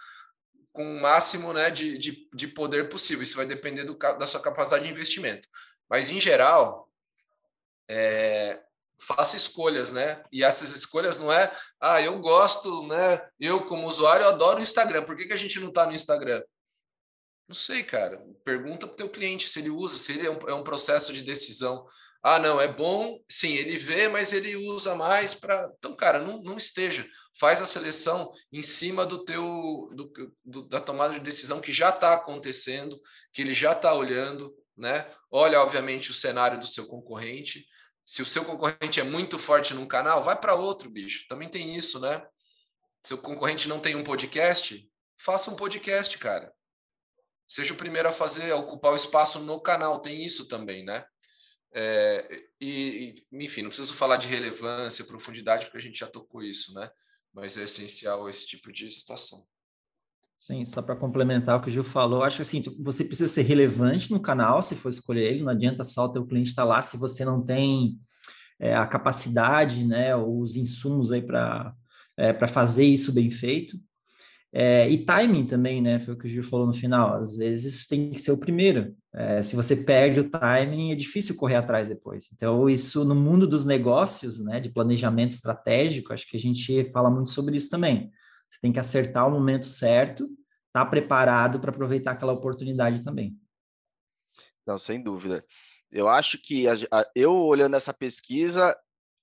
[0.78, 3.24] com o máximo né, de, de, de poder possível.
[3.24, 5.48] Isso vai depender do, da sua capacidade de investimento.
[5.90, 6.88] Mas, em geral,
[7.90, 8.62] é,
[9.00, 10.24] faça escolhas, né?
[10.32, 13.28] E essas escolhas não é, ah, eu gosto, né?
[13.40, 15.04] Eu, como usuário, eu adoro o Instagram.
[15.04, 16.44] Por que, que a gente não está no Instagram?
[17.48, 18.24] Não sei, cara.
[18.46, 21.12] Pergunta para o teu cliente se ele usa, se ele é um, é um processo
[21.12, 21.88] de decisão.
[22.30, 25.72] Ah, não, é bom, sim, ele vê, mas ele usa mais para.
[25.78, 27.10] Então, cara, não, não esteja.
[27.40, 30.12] Faz a seleção em cima do teu do,
[30.44, 33.00] do da tomada de decisão que já está acontecendo,
[33.32, 35.10] que ele já está olhando, né?
[35.32, 37.66] Olha, obviamente, o cenário do seu concorrente.
[38.04, 41.26] Se o seu concorrente é muito forte num canal, vai para outro, bicho.
[41.30, 42.22] Também tem isso, né?
[43.06, 44.86] Se o concorrente não tem um podcast,
[45.18, 46.52] faça um podcast, cara.
[47.48, 51.06] Seja o primeiro a fazer, a ocupar o espaço no canal, tem isso também, né?
[51.80, 56.74] É, e, enfim, não preciso falar de relevância, profundidade, porque a gente já tocou isso,
[56.74, 56.90] né?
[57.32, 59.46] Mas é essencial esse tipo de situação.
[60.40, 64.12] Sim, só para complementar o que o Gil falou, acho assim, você precisa ser relevante
[64.12, 66.82] no canal, se for escolher ele, não adianta só o teu cliente estar tá lá
[66.82, 68.00] se você não tem
[68.60, 71.76] é, a capacidade, né, os insumos aí para
[72.18, 73.80] é, para fazer isso bem feito.
[74.54, 76.00] É, e timing também, né?
[76.00, 77.16] Foi o que o Gil falou no final.
[77.16, 78.96] Às vezes isso tem que ser o primeiro.
[79.14, 82.30] É, se você perde o timing, é difícil correr atrás depois.
[82.34, 84.60] Então, isso no mundo dos negócios, né?
[84.60, 88.12] De planejamento estratégico, acho que a gente fala muito sobre isso também.
[88.50, 93.38] Você tem que acertar o momento certo, estar tá preparado para aproveitar aquela oportunidade também.
[94.66, 95.44] Não, sem dúvida.
[95.92, 98.78] Eu acho que a, a, eu olhando essa pesquisa,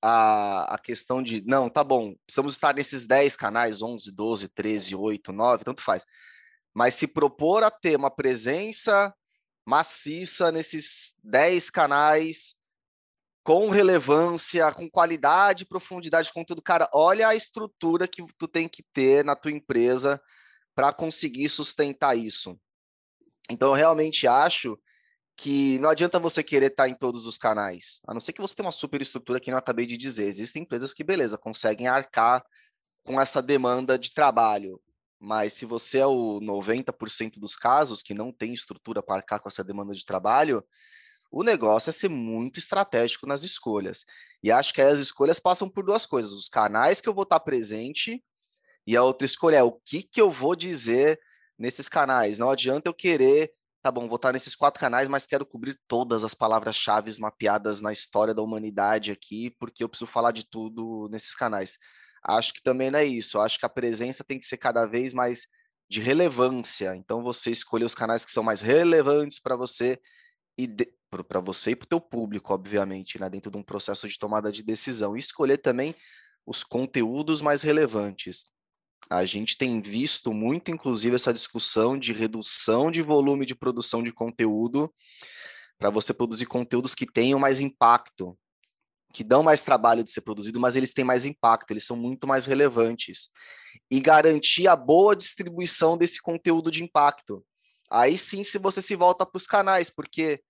[0.06, 4.94] a, a questão de, não, tá bom, precisamos estar nesses 10 canais, 11, 12, 13,
[4.94, 6.04] 8, 9, tanto faz.
[6.74, 9.14] Mas se propor a ter uma presença
[9.64, 12.54] maciça nesses 10 canais,
[13.42, 16.60] com relevância, com qualidade, profundidade de conteúdo.
[16.60, 20.20] Cara, olha a estrutura que tu tem que ter na tua empresa
[20.74, 22.60] para conseguir sustentar isso.
[23.50, 24.78] Então, eu realmente acho
[25.36, 28.54] que não adianta você querer estar em todos os canais, a não ser que você
[28.54, 30.26] tenha uma super estrutura que não acabei de dizer.
[30.26, 32.44] Existem empresas que, beleza, conseguem arcar
[33.04, 34.80] com essa demanda de trabalho,
[35.18, 39.48] mas se você é o 90% dos casos que não tem estrutura para arcar com
[39.48, 40.64] essa demanda de trabalho,
[41.30, 44.04] o negócio é ser muito estratégico nas escolhas.
[44.42, 47.40] E acho que as escolhas passam por duas coisas: os canais que eu vou estar
[47.40, 48.22] presente,
[48.86, 51.18] e a outra escolha é o que, que eu vou dizer
[51.58, 52.38] nesses canais.
[52.38, 53.52] Não adianta eu querer,
[53.84, 57.92] tá bom, vou estar nesses quatro canais, mas quero cobrir todas as palavras-chave mapeadas na
[57.92, 61.76] história da humanidade aqui, porque eu preciso falar de tudo nesses canais.
[62.24, 63.38] Acho que também não é isso.
[63.38, 65.46] Acho que a presença tem que ser cada vez mais
[65.86, 66.96] de relevância.
[66.96, 70.00] Então você escolher os canais que são mais relevantes para você
[70.56, 70.66] e
[71.28, 74.50] para você e para o teu público, obviamente, né, dentro de um processo de tomada
[74.50, 75.14] de decisão.
[75.14, 75.94] E escolher também
[76.46, 78.44] os conteúdos mais relevantes.
[79.10, 84.12] A gente tem visto muito, inclusive, essa discussão de redução de volume de produção de
[84.12, 84.92] conteúdo
[85.78, 88.38] para você produzir conteúdos que tenham mais impacto,
[89.12, 92.26] que dão mais trabalho de ser produzido, mas eles têm mais impacto, eles são muito
[92.26, 93.28] mais relevantes.
[93.90, 97.44] E garantir a boa distribuição desse conteúdo de impacto.
[97.90, 100.40] Aí sim, se você se volta para os canais, porque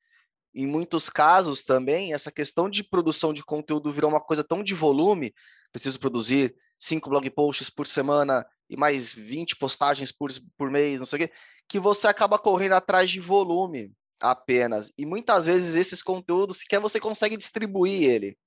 [0.54, 4.72] em muitos casos também, essa questão de produção de conteúdo virou uma coisa tão de
[4.72, 5.34] volume,
[5.72, 11.06] preciso produzir cinco blog posts por semana e mais 20 postagens por, por mês, não
[11.06, 11.34] sei o quê,
[11.68, 14.92] que você acaba correndo atrás de volume apenas.
[14.96, 18.38] E muitas vezes esses conteúdos sequer você consegue distribuir ele.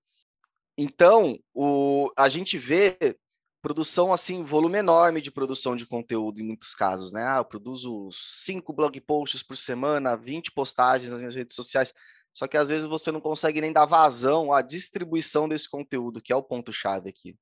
[0.77, 3.17] Então, o, a gente vê
[3.61, 7.23] produção assim, volume enorme de produção de conteúdo em muitos casos, né?
[7.23, 11.93] Ah, eu produzo cinco blog posts por semana, 20 postagens nas minhas redes sociais.
[12.31, 16.31] Só que às vezes você não consegue nem dar vazão à distribuição desse conteúdo, que
[16.31, 17.35] é o ponto-chave aqui.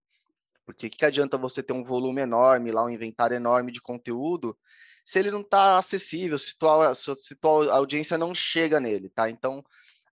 [0.65, 4.57] Porque que, adianta você ter um volume enorme, lá um inventário enorme de conteúdo,
[5.05, 9.29] se ele não está acessível, se tua, se tua audiência não chega nele, tá?
[9.29, 9.63] Então,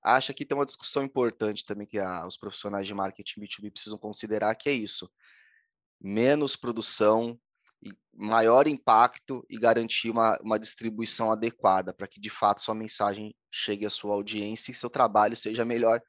[0.03, 3.97] acho que tem uma discussão importante também que a, os profissionais de marketing B2B precisam
[3.97, 5.09] considerar, que é isso
[6.03, 7.39] menos produção,
[8.13, 13.85] maior impacto e garantir uma, uma distribuição adequada para que de fato sua mensagem chegue
[13.85, 16.01] à sua audiência e seu trabalho seja melhor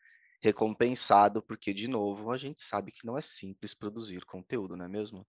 [0.45, 4.89] recompensado, porque de novo a gente sabe que não é simples produzir conteúdo, não é
[4.89, 5.27] mesmo?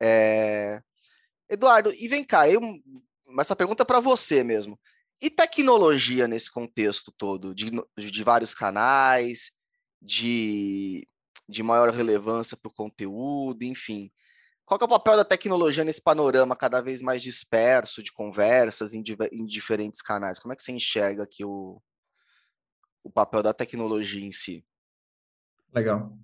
[0.00, 0.82] É...
[1.48, 2.60] Eduardo, e vem cá, eu...
[3.38, 4.78] essa pergunta é para você mesmo.
[5.20, 9.50] E tecnologia nesse contexto todo, de, de vários canais,
[10.00, 11.08] de
[11.48, 14.10] de maior relevância para o conteúdo, enfim.
[14.64, 19.04] Qual é o papel da tecnologia nesse panorama cada vez mais disperso de conversas em,
[19.30, 20.38] em diferentes canais?
[20.40, 21.80] Como é que você enxerga aqui o,
[23.06, 24.64] o papel da tecnologia em si?
[25.72, 26.18] Legal.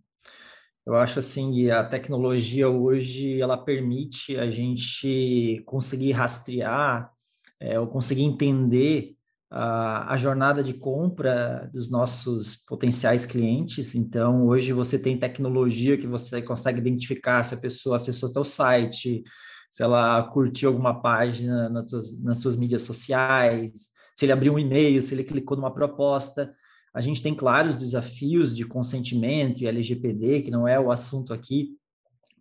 [0.84, 7.12] Eu acho assim a tecnologia hoje ela permite a gente conseguir rastrear
[7.60, 9.16] é, ou conseguir entender
[9.48, 13.94] a, a jornada de compra dos nossos potenciais clientes.
[13.94, 19.22] Então, hoje você tem tecnologia que você consegue identificar se a pessoa acessou teu site,
[19.70, 24.58] se ela curtiu alguma página nas tuas, nas suas mídias sociais, se ele abriu um
[24.58, 26.52] e-mail, se ele clicou numa proposta.
[26.94, 31.76] A gente tem claros desafios de consentimento e LGPD, que não é o assunto aqui,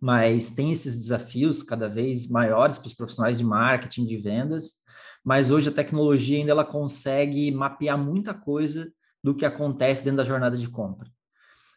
[0.00, 4.82] mas tem esses desafios cada vez maiores para os profissionais de marketing, de vendas
[5.24, 10.24] mas hoje a tecnologia ainda ela consegue mapear muita coisa do que acontece dentro da
[10.24, 11.08] jornada de compra.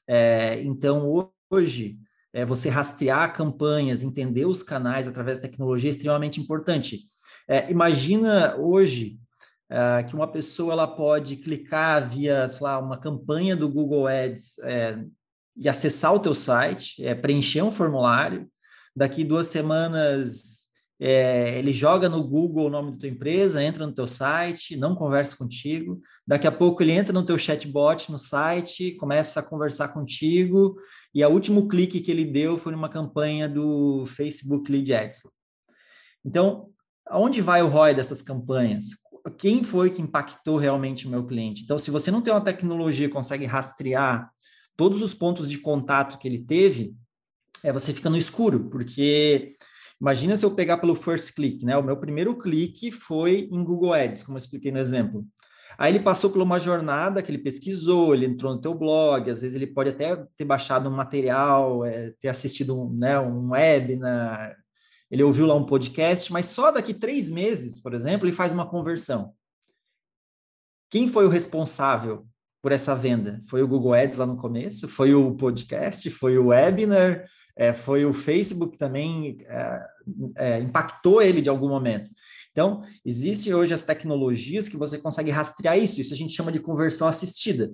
[0.07, 1.99] É, então, hoje,
[2.33, 7.01] é, você rastrear campanhas, entender os canais através da tecnologia é extremamente importante.
[7.47, 9.19] É, imagina hoje
[9.69, 14.59] é, que uma pessoa ela pode clicar via, sei lá, uma campanha do Google Ads
[14.59, 15.03] é,
[15.55, 18.47] e acessar o teu site, é, preencher um formulário,
[18.95, 20.65] daqui duas semanas
[20.99, 24.95] é, ele joga no Google o nome da tua empresa, entra no teu site, não
[24.95, 25.99] conversa contigo.
[26.25, 30.77] Daqui a pouco ele entra no teu chatbot no site, começa a conversar contigo,
[31.13, 35.23] e o último clique que ele deu foi numa campanha do Facebook Lead Ads.
[36.23, 36.69] Então,
[37.07, 38.85] aonde vai o ROI dessas campanhas?
[39.31, 41.63] Quem foi que impactou realmente o meu cliente?
[41.63, 44.29] Então, se você não tem uma tecnologia que consegue rastrear
[44.75, 46.95] todos os pontos de contato que ele teve,
[47.63, 49.53] é, você fica no escuro, porque
[49.99, 51.75] Imagina se eu pegar pelo first click, né?
[51.77, 55.25] O meu primeiro clique foi em Google Ads, como eu expliquei no exemplo.
[55.77, 59.41] Aí ele passou por uma jornada que ele pesquisou, ele entrou no teu blog, às
[59.41, 64.55] vezes ele pode até ter baixado um material, é, ter assistido um, né, um webinar,
[65.15, 68.69] ele ouviu lá um podcast, mas só daqui três meses, por exemplo, ele faz uma
[68.69, 69.33] conversão.
[70.89, 72.27] Quem foi o responsável
[72.61, 73.41] por essa venda?
[73.47, 74.87] Foi o Google Ads lá no começo?
[74.87, 76.09] Foi o podcast?
[76.09, 77.25] Foi o webinar?
[77.55, 79.87] é, foi o Facebook também é,
[80.37, 82.11] é, impactou ele de algum momento.
[82.51, 86.59] Então, existem hoje as tecnologias que você consegue rastrear isso, isso a gente chama de
[86.59, 87.71] conversão assistida.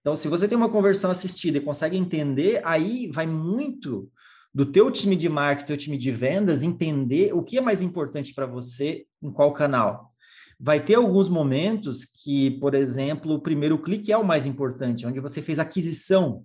[0.00, 4.10] Então, se você tem uma conversão assistida e consegue entender, aí vai muito
[4.52, 8.34] do teu time de marketing, teu time de vendas, entender o que é mais importante
[8.34, 10.12] para você em qual canal.
[10.58, 15.20] Vai ter alguns momentos que, por exemplo, o primeiro clique é o mais importante, onde
[15.20, 16.44] você fez aquisição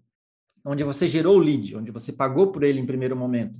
[0.66, 3.60] onde você gerou o lead, onde você pagou por ele em primeiro momento.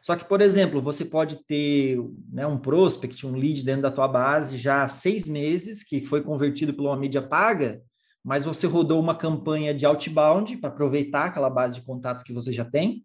[0.00, 1.98] Só que, por exemplo, você pode ter
[2.32, 6.22] né, um prospect, um lead dentro da tua base já há seis meses, que foi
[6.22, 7.82] convertido por uma mídia paga,
[8.24, 12.50] mas você rodou uma campanha de outbound para aproveitar aquela base de contatos que você
[12.50, 13.04] já tem.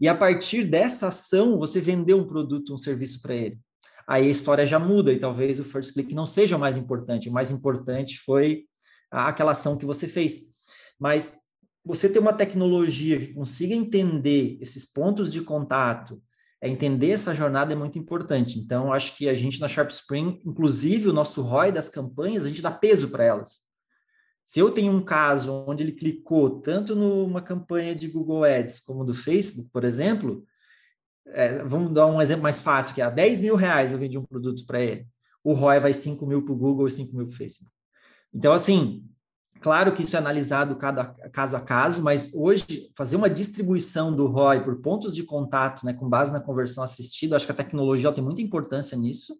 [0.00, 3.58] E a partir dessa ação, você vendeu um produto, um serviço para ele.
[4.08, 7.28] Aí a história já muda e talvez o first click não seja o mais importante.
[7.28, 8.64] O mais importante foi
[9.10, 10.40] aquela ação que você fez.
[10.98, 11.40] Mas
[11.84, 16.20] você ter uma tecnologia que consiga entender esses pontos de contato,
[16.62, 18.58] é entender essa jornada é muito importante.
[18.58, 22.48] Então, acho que a gente na Sharp Spring, inclusive o nosso ROI das campanhas, a
[22.48, 23.62] gente dá peso para elas.
[24.50, 29.04] Se eu tenho um caso onde ele clicou tanto numa campanha de Google Ads como
[29.04, 30.44] do Facebook, por exemplo,
[31.28, 34.24] é, vamos dar um exemplo mais fácil, que é 10 mil reais eu vendi um
[34.24, 35.06] produto para ele.
[35.44, 37.72] O ROI vai 5 mil para o Google e 5 mil para o Facebook.
[38.34, 39.08] Então, assim,
[39.60, 44.26] Claro que isso é analisado cada, caso a caso, mas hoje fazer uma distribuição do
[44.26, 48.10] ROI por pontos de contato, né, com base na conversão assistida, acho que a tecnologia
[48.10, 49.38] tem muita importância nisso,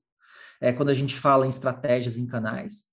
[0.60, 2.89] é, quando a gente fala em estratégias em canais.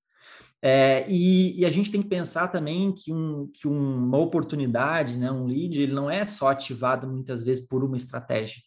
[0.61, 5.31] É, e, e, a gente tem que pensar também que, um, que uma oportunidade, né,
[5.31, 8.61] um lead, ele não é só ativado muitas vezes por uma estratégia.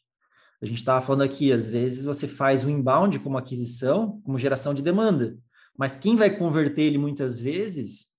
[0.63, 4.73] A gente estava falando aqui, às vezes você faz o inbound como aquisição, como geração
[4.73, 5.37] de demanda,
[5.77, 8.11] mas quem vai converter ele muitas vezes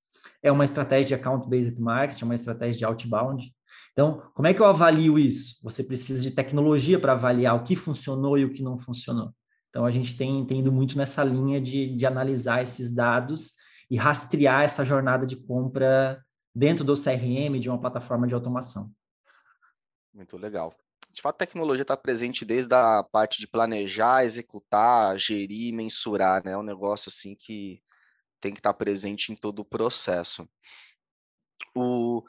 [0.44, 3.54] é uma estratégia de account-based marketing, é uma estratégia de outbound.
[3.94, 5.58] Então, como é que eu avalio isso?
[5.62, 9.34] Você precisa de tecnologia para avaliar o que funcionou e o que não funcionou.
[9.72, 13.54] Então, a gente tem, tem ido muito nessa linha de, de analisar esses dados
[13.90, 18.92] e rastrear essa jornada de compra dentro do CRM de uma plataforma de automação.
[20.14, 20.76] Muito legal.
[21.12, 26.52] De fato, a tecnologia está presente desde a parte de planejar, executar, gerir, mensurar, né?
[26.52, 27.82] É um negócio assim que
[28.40, 30.48] tem que estar presente em todo o processo.
[31.76, 32.24] O...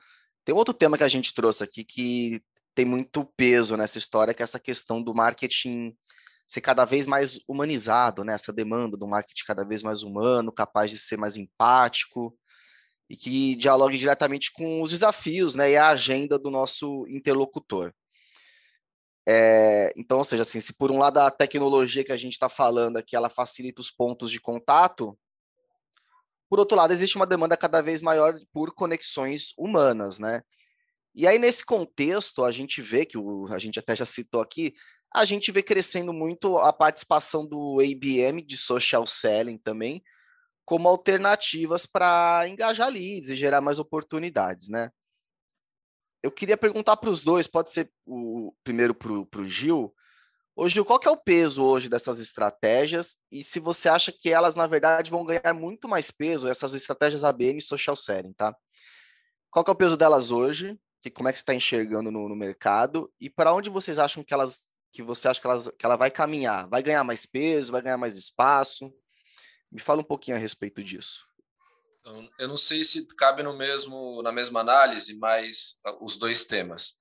[0.45, 2.43] Tem outro tema que a gente trouxe aqui que
[2.75, 5.97] tem muito peso nessa história, que é essa questão do marketing
[6.53, 8.35] ser cada vez mais humanizado, né?
[8.35, 12.37] Essa demanda do marketing cada vez mais humano, capaz de ser mais empático
[13.09, 15.71] e que dialogue diretamente com os desafios, né?
[15.71, 17.95] E a agenda do nosso interlocutor.
[19.27, 22.51] É, então, ou seja, assim, se por um lado a tecnologia que a gente está
[22.51, 25.19] falando aqui, ela facilita os pontos de contato,
[26.51, 30.43] por outro lado, existe uma demanda cada vez maior por conexões humanas, né?
[31.15, 34.75] E aí, nesse contexto, a gente vê que o, a gente até já citou aqui,
[35.15, 40.03] a gente vê crescendo muito a participação do ABM de social selling também,
[40.65, 44.91] como alternativas para engajar leads e gerar mais oportunidades, né?
[46.23, 49.93] Eu queria perguntar para os dois, pode ser o primeiro para o Gil,
[50.55, 54.55] Hoje, qual que é o peso hoje dessas estratégias e se você acha que elas,
[54.55, 58.55] na verdade, vão ganhar muito mais peso, essas estratégias ABM e social selling, tá?
[59.51, 60.79] Qual que é o peso delas hoje?
[61.01, 63.11] Que, como é que você está enxergando no, no, mercado?
[63.19, 64.61] E para onde vocês acham que elas,
[64.93, 66.69] que você acha que, elas, que ela vai caminhar?
[66.69, 67.73] Vai ganhar mais peso?
[67.73, 68.93] Vai ganhar mais espaço?
[69.71, 71.27] Me fala um pouquinho a respeito disso.
[72.01, 76.45] Então, eu não sei se cabe no mesmo, na mesma análise, mas ah, os dois
[76.45, 76.95] temas.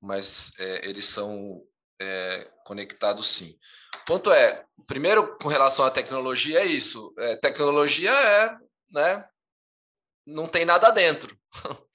[0.00, 1.62] Mas é, eles são
[2.00, 3.58] é, conectado sim.
[4.02, 7.12] O ponto é, primeiro, com relação à tecnologia, é isso.
[7.18, 8.56] É, tecnologia é,
[8.90, 9.28] né?
[10.24, 11.38] Não tem nada dentro.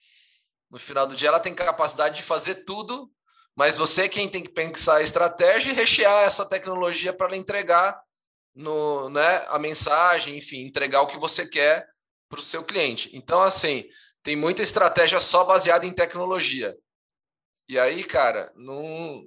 [0.69, 3.11] No final do dia, ela tem capacidade de fazer tudo
[3.55, 8.01] mas você é quem tem que pensar a estratégia e rechear essa tecnologia para entregar
[8.53, 11.87] no, né, a mensagem, enfim, entregar o que você quer
[12.29, 13.09] para o seu cliente.
[13.13, 13.85] Então, assim,
[14.23, 16.75] tem muita estratégia só baseada em tecnologia.
[17.67, 19.25] E aí, cara, não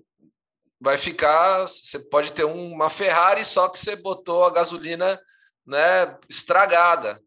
[0.81, 1.63] vai ficar.
[1.63, 5.21] Você pode ter uma Ferrari só que você botou a gasolina
[5.67, 7.23] né, estragada.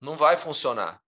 [0.00, 1.00] Não vai funcionar.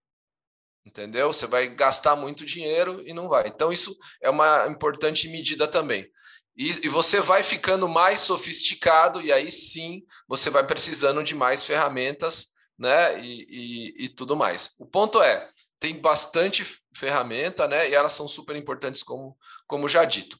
[0.85, 1.31] Entendeu?
[1.31, 3.47] Você vai gastar muito dinheiro e não vai.
[3.47, 6.09] Então, isso é uma importante medida também.
[6.57, 11.63] E, e você vai ficando mais sofisticado, e aí sim você vai precisando de mais
[11.63, 13.19] ferramentas né?
[13.19, 14.73] E, e, e, tudo mais.
[14.79, 15.49] O ponto é,
[15.79, 16.65] tem bastante
[16.95, 17.89] ferramenta, né?
[17.89, 20.39] E elas são super importantes, como, como já dito.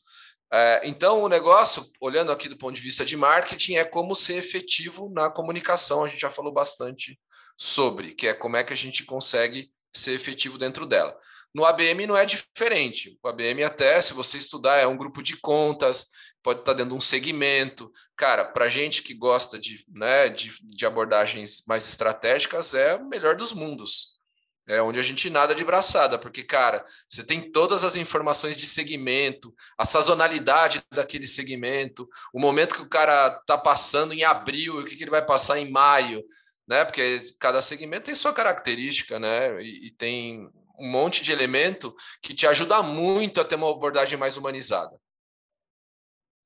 [0.52, 4.36] É, então, o negócio, olhando aqui do ponto de vista de marketing, é como ser
[4.36, 6.06] efetivo na comunicação.
[6.06, 7.20] A gente já falou bastante
[7.58, 11.18] sobre, que é como é que a gente consegue ser efetivo dentro dela.
[11.54, 13.18] No ABM não é diferente.
[13.24, 16.08] O ABM, até se você estudar, é um grupo de contas,
[16.44, 17.92] pode estar dentro de um segmento.
[18.16, 23.36] Cara, para gente que gosta de, né, de, de abordagens mais estratégicas, é o melhor
[23.36, 24.20] dos mundos.
[24.68, 28.68] É onde a gente nada de braçada, porque, cara, você tem todas as informações de
[28.68, 34.84] segmento, a sazonalidade daquele segmento, o momento que o cara está passando em abril e
[34.84, 36.24] o que, que ele vai passar em maio,
[36.70, 36.86] né?
[36.86, 39.60] Porque cada segmento tem sua característica, né?
[39.62, 40.48] E, e tem
[40.78, 44.96] um monte de elemento que te ajuda muito a ter uma abordagem mais humanizada,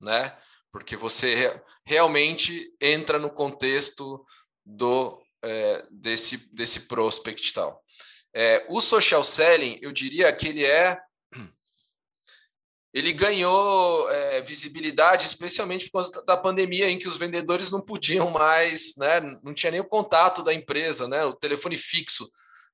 [0.01, 0.35] né?
[0.71, 4.25] Porque você realmente entra no contexto
[4.65, 7.83] do é, desse, desse prospect tal.
[8.33, 10.97] É, o social selling, eu diria que ele é.
[12.93, 18.29] Ele ganhou é, visibilidade, especialmente por causa da pandemia, em que os vendedores não podiam
[18.29, 22.29] mais, né, não tinha nem o contato da empresa, né, o telefone fixo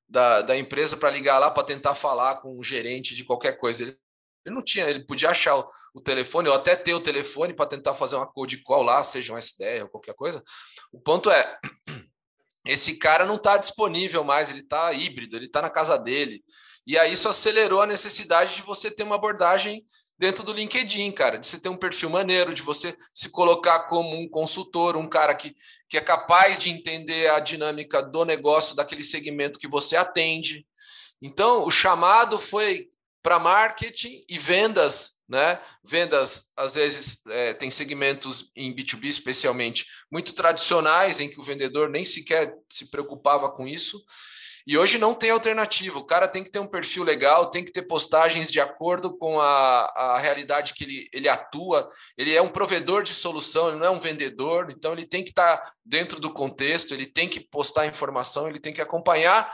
[0.09, 3.83] da, da empresa para ligar lá para tentar falar com o gerente de qualquer coisa.
[3.83, 3.97] Ele,
[4.45, 7.67] ele não tinha, ele podia achar o, o, telefone, ou até ter o telefone para
[7.67, 10.43] tentar fazer uma code call lá, seja um SDR ou qualquer coisa.
[10.91, 11.57] O ponto é,
[12.65, 16.43] esse cara não está disponível mais, ele está híbrido, ele está na casa dele.
[16.85, 19.85] E aí isso acelerou a necessidade de você ter uma abordagem
[20.19, 24.19] dentro do LinkedIn, cara, de você ter um perfil maneiro, de você se colocar como
[24.19, 25.55] um consultor, um cara que,
[25.87, 30.67] que é capaz de entender a dinâmica do negócio daquele segmento que você atende.
[31.21, 32.89] Então, o chamado foi
[33.23, 35.59] para marketing e vendas né?
[35.83, 41.87] Vendas, às vezes, é, tem segmentos em B2B, especialmente, muito tradicionais, em que o vendedor
[41.89, 44.03] nem sequer se preocupava com isso.
[44.65, 45.97] E hoje não tem alternativa.
[45.97, 49.39] O cara tem que ter um perfil legal, tem que ter postagens de acordo com
[49.39, 51.89] a, a realidade que ele, ele atua.
[52.17, 55.29] Ele é um provedor de solução, ele não é um vendedor, então ele tem que
[55.29, 59.51] estar tá dentro do contexto, ele tem que postar informação, ele tem que acompanhar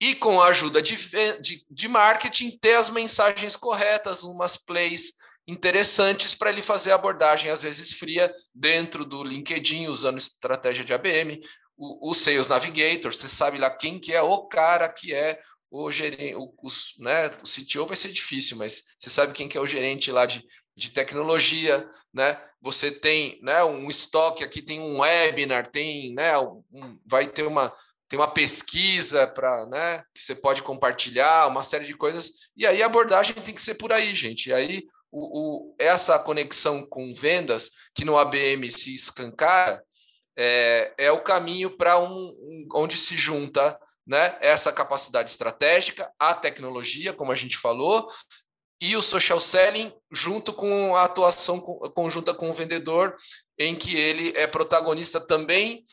[0.00, 0.96] e com a ajuda de,
[1.40, 5.12] de, de marketing ter as mensagens corretas, umas plays
[5.46, 10.94] interessantes para ele fazer a abordagem, às vezes fria, dentro do LinkedIn, usando estratégia de
[10.94, 11.40] ABM,
[11.76, 15.40] o, o Sales Navigator, você sabe lá quem que é o cara que é
[15.70, 19.56] o gerente, o, os, né, o CTO vai ser difícil, mas você sabe quem que
[19.56, 20.44] é o gerente lá de,
[20.76, 22.42] de tecnologia, né?
[22.60, 27.72] Você tem né, um estoque aqui, tem um webinar, tem, né, um, vai ter uma,
[28.10, 32.32] tem uma pesquisa para, né, que você pode compartilhar, uma série de coisas.
[32.56, 34.50] E aí a abordagem tem que ser por aí, gente.
[34.50, 34.82] E aí
[35.12, 39.80] o, o essa conexão com vendas, que no ABM se escancara,
[40.36, 46.34] é, é o caminho para um, um, onde se junta né, essa capacidade estratégica, a
[46.34, 48.10] tecnologia, como a gente falou,
[48.80, 53.16] e o social selling junto com a atuação conjunta com o vendedor,
[53.56, 55.84] em que ele é protagonista também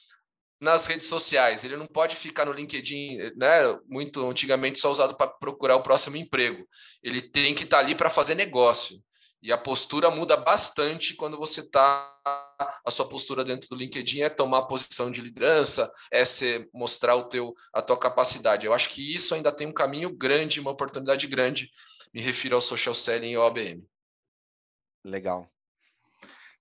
[0.60, 1.64] nas redes sociais.
[1.64, 3.78] Ele não pode ficar no LinkedIn, né?
[3.88, 6.68] Muito antigamente só usado para procurar o próximo emprego.
[7.03, 8.97] Ele tem que estar tá ali para fazer negócio.
[9.41, 12.12] E a postura muda bastante quando você está.
[12.84, 17.30] A sua postura dentro do LinkedIn é tomar posição de liderança, é ser, mostrar o
[17.30, 18.66] teu, a tua capacidade.
[18.66, 21.70] Eu acho que isso ainda tem um caminho grande, uma oportunidade grande.
[22.12, 23.86] Me refiro ao social selling e ao ABM.
[25.05, 25.47] Legal.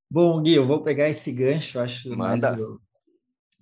[0.09, 2.51] Bom, Gui, eu vou pegar esse gancho, acho Manda.
[2.51, 2.81] mais do,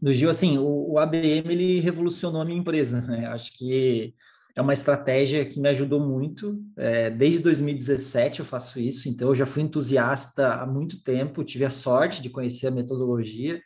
[0.05, 3.26] do Gil, assim, o, o, ABM ele revolucionou a minha empresa, né?
[3.28, 4.14] Acho que
[4.55, 6.62] é uma estratégia que me ajudou muito.
[6.76, 11.64] É, desde 2017 eu faço isso, então eu já fui entusiasta há muito tempo, tive
[11.64, 13.62] a sorte de conhecer a metodologia.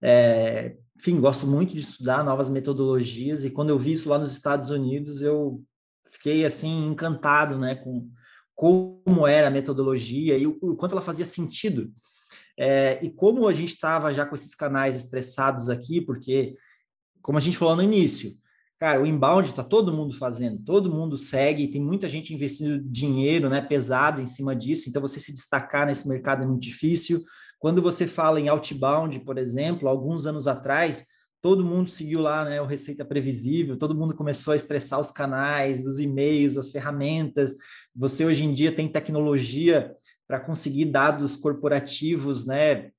[0.00, 4.32] É, enfim, gosto muito de estudar novas metodologias e quando eu vi isso lá nos
[4.32, 5.62] Estados Unidos, eu
[6.06, 8.08] fiquei assim encantado, né, com
[8.54, 11.92] como era a metodologia e o, o quanto ela fazia sentido
[12.58, 16.54] é, e como a gente estava já com esses canais estressados aqui, porque,
[17.20, 18.30] como a gente falou no início,
[18.76, 23.48] Cara, o inbound está todo mundo fazendo, todo mundo segue, tem muita gente investindo dinheiro,
[23.48, 24.88] né, pesado em cima disso.
[24.88, 27.22] Então, você se destacar nesse mercado é muito difícil.
[27.58, 31.06] Quando você fala em outbound, por exemplo, alguns anos atrás,
[31.40, 35.86] todo mundo seguiu lá, né, o Receita Previsível, todo mundo começou a estressar os canais,
[35.86, 37.54] os e-mails, as ferramentas.
[37.94, 39.94] Você hoje em dia tem tecnologia
[40.26, 42.90] para conseguir dados corporativos, né,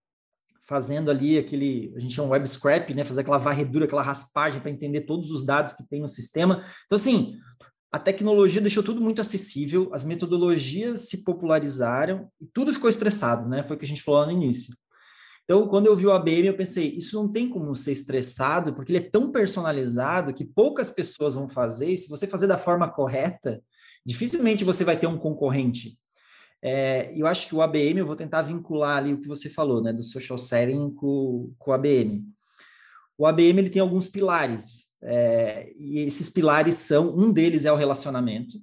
[0.63, 4.71] fazendo ali aquele, a gente chama web scrap, né, fazer aquela varredura, aquela raspagem para
[4.71, 6.63] entender todos os dados que tem no sistema.
[6.85, 7.35] Então, assim,
[7.91, 13.63] a tecnologia deixou tudo muito acessível, as metodologias se popularizaram e tudo ficou estressado, né?
[13.63, 14.75] Foi o que a gente falou no início.
[15.45, 18.91] Então, quando eu vi o ABM, eu pensei, isso não tem como ser estressado, porque
[18.91, 22.89] ele é tão personalizado que poucas pessoas vão fazer, e se você fazer da forma
[22.89, 23.61] correta,
[24.03, 25.97] dificilmente você vai ter um concorrente.
[26.61, 29.81] É, eu acho que o ABM, eu vou tentar vincular ali o que você falou,
[29.81, 32.25] né, do social selling com, com o ABM.
[33.17, 37.77] O ABM ele tem alguns pilares, é, e esses pilares são, um deles é o
[37.77, 38.57] relacionamento,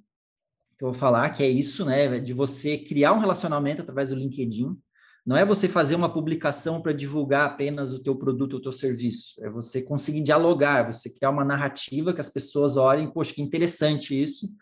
[0.77, 4.15] que eu vou falar, que é isso, né, de você criar um relacionamento através do
[4.15, 4.77] LinkedIn,
[5.25, 8.73] não é você fazer uma publicação para divulgar apenas o teu produto ou o teu
[8.73, 13.33] serviço, é você conseguir dialogar, é você criar uma narrativa que as pessoas olhem, poxa,
[13.33, 14.53] que interessante isso,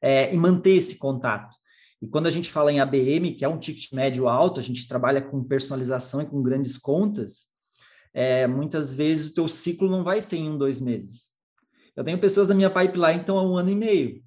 [0.00, 1.54] é, e manter esse contato.
[2.00, 4.86] E quando a gente fala em ABM, que é um ticket médio alto, a gente
[4.86, 7.54] trabalha com personalização e com grandes contas,
[8.12, 11.32] é, muitas vezes o teu ciclo não vai ser em um, dois meses.
[11.94, 14.22] Eu tenho pessoas da minha pipeline então há um ano e meio.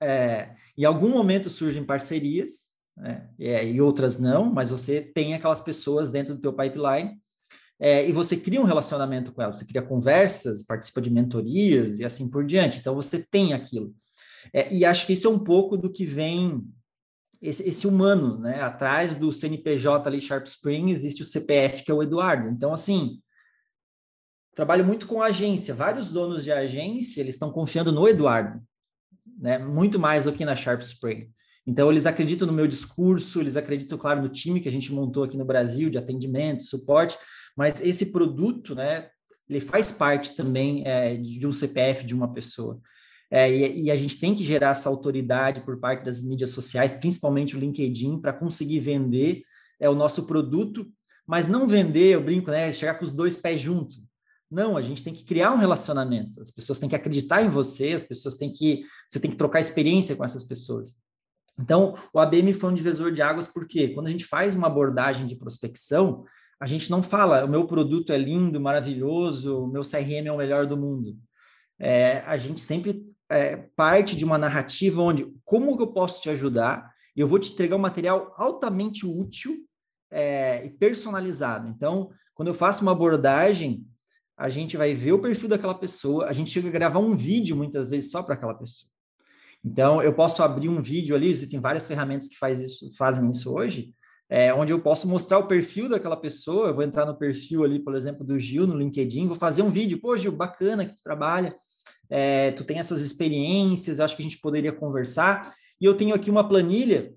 [0.00, 5.60] É, em algum momento surgem parcerias, né, é, e outras não, mas você tem aquelas
[5.60, 7.18] pessoas dentro do teu pipeline
[7.78, 12.04] é, e você cria um relacionamento com elas, você cria conversas, participa de mentorias e
[12.04, 12.78] assim por diante.
[12.78, 13.94] Então você tem aquilo.
[14.52, 16.62] É, e acho que isso é um pouco do que vem
[17.40, 18.60] esse, esse, humano, né?
[18.60, 22.48] Atrás do CNPJ ali, Sharp Spring, existe o CPF, que é o Eduardo.
[22.48, 23.20] Então, assim,
[24.54, 25.74] trabalho muito com agência.
[25.74, 28.60] Vários donos de agência, eles estão confiando no Eduardo,
[29.38, 29.58] né?
[29.58, 31.30] Muito mais do que na Sharp Spring.
[31.66, 35.24] Então, eles acreditam no meu discurso, eles acreditam, claro, no time que a gente montou
[35.24, 37.16] aqui no Brasil, de atendimento, suporte,
[37.56, 39.08] mas esse produto, né,
[39.48, 42.80] ele faz parte também é, de um CPF de uma pessoa.
[43.30, 46.94] É, e, e, a gente tem que gerar essa autoridade por parte das mídias sociais,
[46.94, 49.42] principalmente o LinkedIn, para conseguir vender
[49.78, 50.90] é, o nosso produto,
[51.26, 52.72] mas não vender, eu brinco, né?
[52.72, 54.02] Chegar com os dois pés juntos.
[54.50, 56.40] Não, a gente tem que criar um relacionamento.
[56.40, 58.82] As pessoas têm que acreditar em você, as pessoas têm que.
[59.08, 60.96] Você tem que trocar experiência com essas pessoas.
[61.56, 65.26] Então, o ABM foi um divisor de águas, porque quando a gente faz uma abordagem
[65.26, 66.24] de prospecção,
[66.58, 70.36] a gente não fala, o meu produto é lindo, maravilhoso, o meu CRM é o
[70.36, 71.16] melhor do mundo.
[71.78, 76.90] É, a gente sempre é, parte de uma narrativa onde como eu posso te ajudar?
[77.16, 79.56] Eu vou te entregar um material altamente útil
[80.10, 81.68] é, e personalizado.
[81.68, 83.86] Então, quando eu faço uma abordagem,
[84.36, 87.56] a gente vai ver o perfil daquela pessoa, a gente chega a gravar um vídeo
[87.56, 88.90] muitas vezes só para aquela pessoa.
[89.64, 93.54] Então, eu posso abrir um vídeo ali, existem várias ferramentas que faz isso, fazem isso
[93.54, 93.94] hoje,
[94.28, 96.68] é, onde eu posso mostrar o perfil daquela pessoa.
[96.68, 99.70] Eu vou entrar no perfil ali, por exemplo, do Gil no LinkedIn, vou fazer um
[99.70, 100.00] vídeo.
[100.00, 101.54] Pô, Gil, bacana que tu trabalha
[102.10, 105.54] é, tu tem essas experiências, acho que a gente poderia conversar.
[105.80, 107.14] E eu tenho aqui uma planilha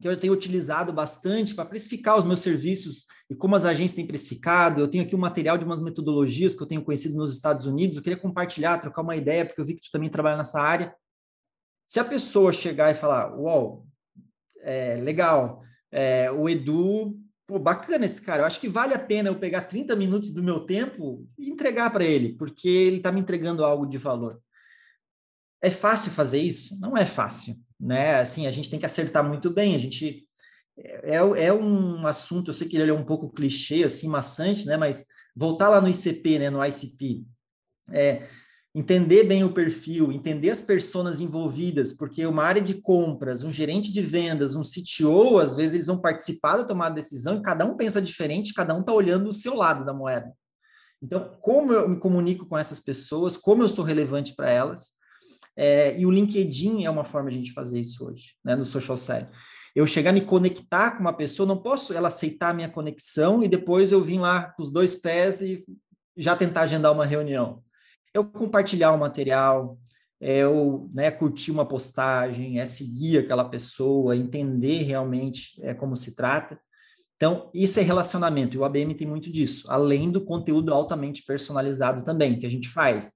[0.00, 4.06] que eu tenho utilizado bastante para precificar os meus serviços e como as agências têm
[4.06, 4.80] precificado.
[4.80, 7.96] Eu tenho aqui um material de umas metodologias que eu tenho conhecido nos Estados Unidos.
[7.96, 10.92] Eu queria compartilhar, trocar uma ideia, porque eu vi que tu também trabalha nessa área.
[11.86, 13.86] Se a pessoa chegar e falar, uau,
[14.60, 15.62] é, legal,
[15.92, 17.16] é, o Edu
[17.46, 20.42] pô, bacana esse cara, eu acho que vale a pena eu pegar 30 minutos do
[20.42, 21.26] meu tempo
[21.62, 24.40] entregar para ele, porque ele está me entregando algo de valor.
[25.62, 26.78] É fácil fazer isso?
[26.80, 28.16] Não é fácil, né?
[28.16, 30.26] Assim, a gente tem que acertar muito bem, a gente...
[30.76, 34.76] É, é um assunto, eu sei que ele é um pouco clichê, assim, maçante, né?
[34.76, 35.06] Mas
[35.36, 36.50] voltar lá no ICP, né?
[36.50, 37.24] No ICP,
[37.90, 38.26] é,
[38.74, 43.92] entender bem o perfil, entender as pessoas envolvidas, porque uma área de compras, um gerente
[43.92, 47.66] de vendas, um CTO, às vezes eles vão participar da tomada de decisão e cada
[47.66, 50.32] um pensa diferente, cada um está olhando o seu lado da moeda.
[51.02, 54.92] Então, como eu me comunico com essas pessoas, como eu sou relevante para elas,
[55.56, 58.64] é, e o LinkedIn é uma forma de a gente fazer isso hoje, né, no
[58.64, 59.28] social side.
[59.74, 63.42] Eu chegar a me conectar com uma pessoa, não posso ela aceitar a minha conexão
[63.42, 65.64] e depois eu vim lá com os dois pés e
[66.16, 67.62] já tentar agendar uma reunião
[68.14, 69.78] eu compartilhar o material,
[70.20, 76.14] é eu né, curtir uma postagem, é seguir aquela pessoa, entender realmente é, como se
[76.14, 76.60] trata.
[77.22, 82.02] Então, isso é relacionamento, e o ABM tem muito disso, além do conteúdo altamente personalizado
[82.02, 83.12] também, que a gente faz.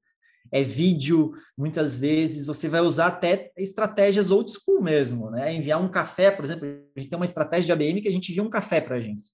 [0.52, 5.52] É vídeo, muitas vezes você vai usar até estratégias old school mesmo, né?
[5.52, 8.30] Enviar um café, por exemplo, a gente tem uma estratégia de ABM que a gente
[8.30, 9.32] envia um café para a agência.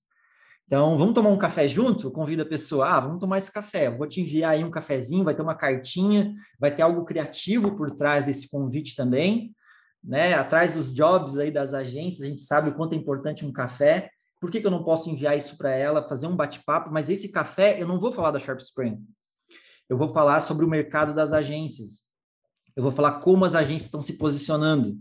[0.65, 2.07] Então, vamos tomar um café junto?
[2.07, 3.91] Eu convido a pessoa, ah, vamos tomar esse café.
[3.91, 7.91] Vou te enviar aí um cafezinho, vai ter uma cartinha, vai ter algo criativo por
[7.91, 9.55] trás desse convite também,
[10.03, 10.33] né?
[10.33, 14.09] Atrás dos jobs aí das agências, a gente sabe o quanto é importante um café.
[14.43, 16.91] Por que, que eu não posso enviar isso para ela, fazer um bate-papo?
[16.91, 19.01] Mas esse café, eu não vou falar da Sharp Spring.
[19.89, 22.09] Eu vou falar sobre o mercado das agências.
[22.75, 24.99] Eu vou falar como as agências estão se posicionando.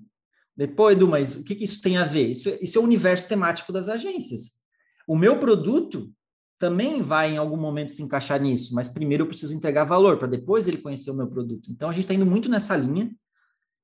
[0.56, 2.30] Depois, Edu, mas o que, que isso tem a ver?
[2.30, 4.62] Isso, isso é o universo temático das agências.
[5.08, 6.14] O meu produto
[6.60, 10.28] também vai em algum momento se encaixar nisso, mas primeiro eu preciso entregar valor para
[10.28, 11.72] depois ele conhecer o meu produto.
[11.72, 13.12] Então a gente está indo muito nessa linha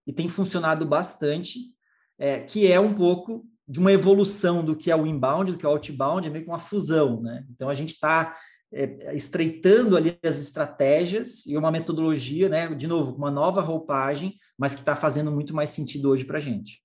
[0.05, 1.74] e tem funcionado bastante,
[2.16, 5.65] é, que é um pouco de uma evolução do que é o inbound, do que
[5.65, 7.45] é o outbound, é meio que uma fusão, né?
[7.49, 8.38] Então a gente está
[8.72, 12.74] é, estreitando ali as estratégias e uma metodologia, né?
[12.74, 16.41] De novo, uma nova roupagem, mas que está fazendo muito mais sentido hoje para a
[16.41, 16.82] gente.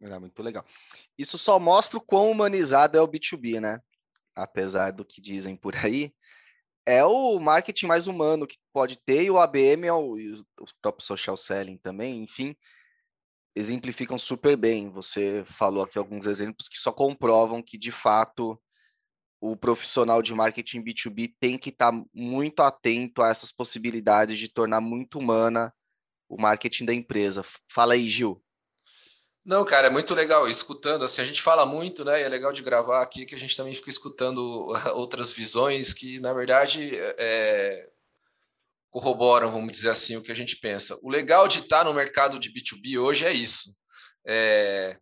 [0.00, 0.64] É muito legal.
[1.16, 3.80] Isso só mostra o quão humanizado é o B2B, né?
[4.34, 6.12] Apesar do que dizem por aí,
[6.86, 11.06] é o marketing mais humano que pode ter, e o ABM é o, o próprio
[11.06, 12.54] social selling também, enfim,
[13.54, 14.90] exemplificam super bem.
[14.90, 18.60] Você falou aqui alguns exemplos que só comprovam que, de fato,
[19.40, 24.48] o profissional de marketing B2B tem que estar tá muito atento a essas possibilidades de
[24.48, 25.72] tornar muito humana
[26.28, 27.44] o marketing da empresa.
[27.70, 28.42] Fala aí, Gil.
[29.44, 31.04] Não, cara, é muito legal escutando.
[31.04, 32.20] Assim, a gente fala muito, né?
[32.20, 36.18] E é legal de gravar aqui que a gente também fica escutando outras visões que,
[36.18, 37.90] na verdade, é,
[38.94, 40.96] corroboram, vamos dizer assim, o que a gente pensa.
[41.02, 43.74] O legal de estar no mercado de B2B hoje é isso.
[44.24, 44.96] É,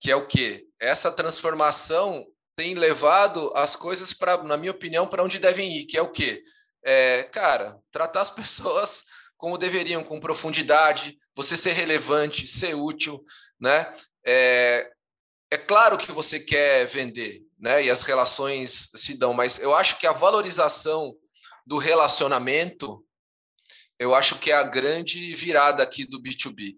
[0.00, 0.64] que é o quê?
[0.80, 2.24] Essa transformação
[2.56, 6.10] tem levado as coisas para, na minha opinião, para onde devem ir, que é o
[6.10, 6.42] quê?
[6.82, 9.04] É, cara, tratar as pessoas
[9.36, 13.22] como deveriam, com profundidade, você ser relevante, ser útil,
[13.60, 13.94] né?
[14.24, 14.90] É,
[15.50, 17.84] é claro que você quer vender, né?
[17.84, 21.14] E as relações se dão, mas eu acho que a valorização
[21.66, 23.05] do relacionamento,
[23.98, 26.74] eu acho que é a grande virada aqui do B2B.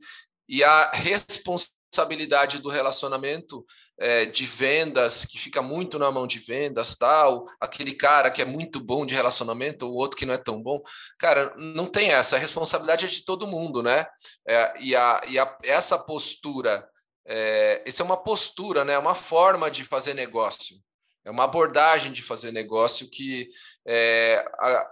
[0.49, 3.65] E a responsabilidade do relacionamento
[3.99, 8.45] é, de vendas, que fica muito na mão de vendas, tal, aquele cara que é
[8.45, 10.81] muito bom de relacionamento, o outro que não é tão bom,
[11.19, 14.07] cara, não tem essa, a responsabilidade é de todo mundo, né?
[14.47, 16.89] É, e a, e a, essa postura,
[17.27, 18.95] é, é uma postura, né?
[18.95, 20.77] É uma forma de fazer negócio,
[21.25, 23.49] é uma abordagem de fazer negócio que
[23.87, 24.91] é, a,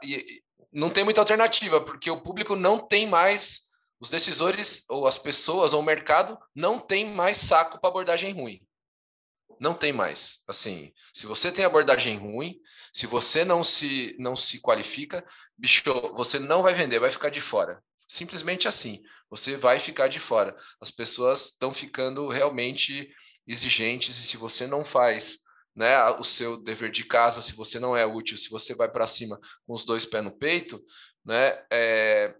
[0.77, 3.63] não tem muita alternativa, porque o público não tem mais
[3.99, 8.61] os decisores ou as pessoas ou o mercado não tem mais saco para abordagem ruim.
[9.59, 10.43] Não tem mais.
[10.47, 12.61] Assim, se você tem abordagem ruim,
[12.93, 15.83] se você não se não se qualifica, bicho,
[16.15, 17.83] você não vai vender, vai ficar de fora.
[18.07, 20.55] Simplesmente assim, você vai ficar de fora.
[20.79, 23.11] As pessoas estão ficando realmente
[23.47, 25.39] exigentes e se você não faz
[25.77, 29.07] né, o seu dever de casa, se você não é útil, se você vai para
[29.07, 30.83] cima com os dois pés no peito,
[31.25, 32.35] né, é,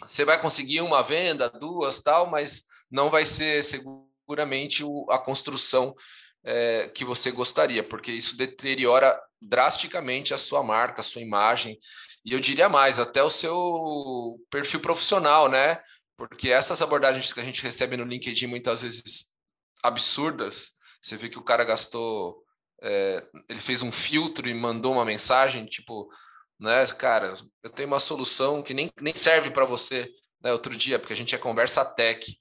[0.00, 5.94] você vai conseguir uma venda, duas, tal, mas não vai ser seguramente o, a construção
[6.42, 11.78] é, que você gostaria, porque isso deteriora drasticamente a sua marca, a sua imagem,
[12.24, 15.80] e eu diria mais, até o seu perfil profissional, né?
[16.16, 19.34] Porque essas abordagens que a gente recebe no LinkedIn muitas vezes
[19.82, 22.42] absurdas, você vê que o cara gastou,
[22.82, 26.08] é, ele fez um filtro e mandou uma mensagem, tipo,
[26.58, 30.08] né, cara, eu tenho uma solução que nem, nem serve para você,
[30.42, 32.38] né, outro dia, porque a gente é conversa tech,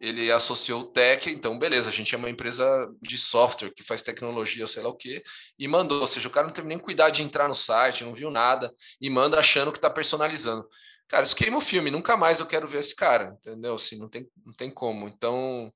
[0.00, 4.02] ele associou o tech, então beleza, a gente é uma empresa de software que faz
[4.02, 5.22] tecnologia, sei lá o quê,
[5.58, 8.14] e mandou, ou seja, o cara não teve nem cuidado de entrar no site, não
[8.14, 10.68] viu nada, e manda achando que está personalizando.
[11.08, 13.74] Cara, isso queima o filme, nunca mais eu quero ver esse cara, entendeu?
[13.74, 15.08] Assim, não tem, não tem como.
[15.08, 15.72] Então,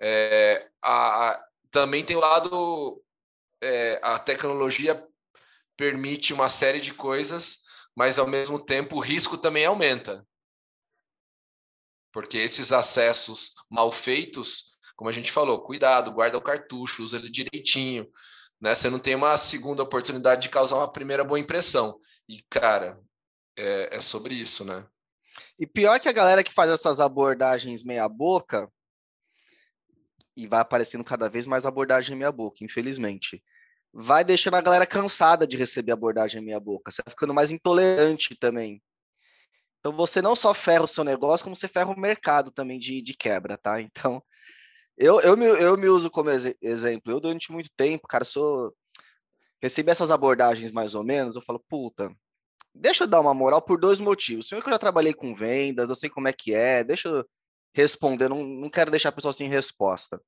[0.00, 3.00] é, a, a, também tem o lado,
[3.62, 5.06] é, a tecnologia
[5.76, 7.60] permite uma série de coisas,
[7.96, 10.26] mas ao mesmo tempo o risco também aumenta.
[12.12, 17.30] Porque esses acessos mal feitos, como a gente falou, cuidado, guarda o cartucho, usa ele
[17.30, 18.10] direitinho,
[18.60, 18.74] né?
[18.74, 21.98] Você não tem uma segunda oportunidade de causar uma primeira boa impressão.
[22.28, 23.00] E, cara,
[23.56, 24.86] é, é sobre isso, né?
[25.58, 28.70] E pior que a galera que faz essas abordagens meia boca,
[30.36, 33.42] e vai aparecendo cada vez mais abordagem meia boca, infelizmente
[33.92, 36.90] vai deixando a galera cansada de receber abordagem meia boca.
[36.90, 38.82] Você vai ficando mais intolerante também.
[39.80, 43.02] Então você não só ferra o seu negócio, como você ferra o mercado também de,
[43.02, 43.80] de quebra, tá?
[43.80, 44.22] Então,
[44.96, 47.12] eu, eu, me, eu me uso como ex exemplo.
[47.12, 48.74] Eu, durante muito tempo, cara, sou.
[49.60, 52.12] Recebi essas abordagens mais ou menos, eu falo, puta,
[52.74, 54.46] deixa eu dar uma moral por dois motivos.
[54.46, 57.24] Primeiro que eu já trabalhei com vendas, eu sei como é que é, deixa eu
[57.74, 60.20] responder, não, não quero deixar a pessoa sem resposta.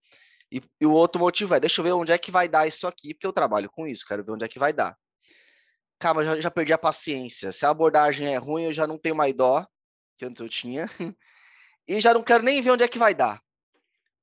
[0.50, 2.86] E, e, o outro motivo é, deixa eu ver onde é que vai dar isso
[2.86, 4.96] aqui, porque eu trabalho com isso, quero ver onde é que vai dar.
[5.98, 7.50] Calma, já, já perdi a paciência.
[7.52, 9.66] Se a abordagem é ruim, eu já não tenho mais dó,
[10.16, 10.88] que antes eu tinha.
[11.88, 13.42] e já não quero nem ver onde é que vai dar.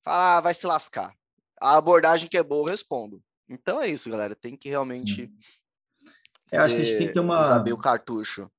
[0.03, 1.13] Fala, ah, vai se lascar.
[1.59, 3.21] A abordagem que é boa, eu respondo.
[3.47, 4.35] Então é isso, galera.
[4.35, 5.31] Tem que realmente.
[6.51, 7.43] Eu acho que a gente tem que ter uma.
[7.43, 8.49] Saber o cartucho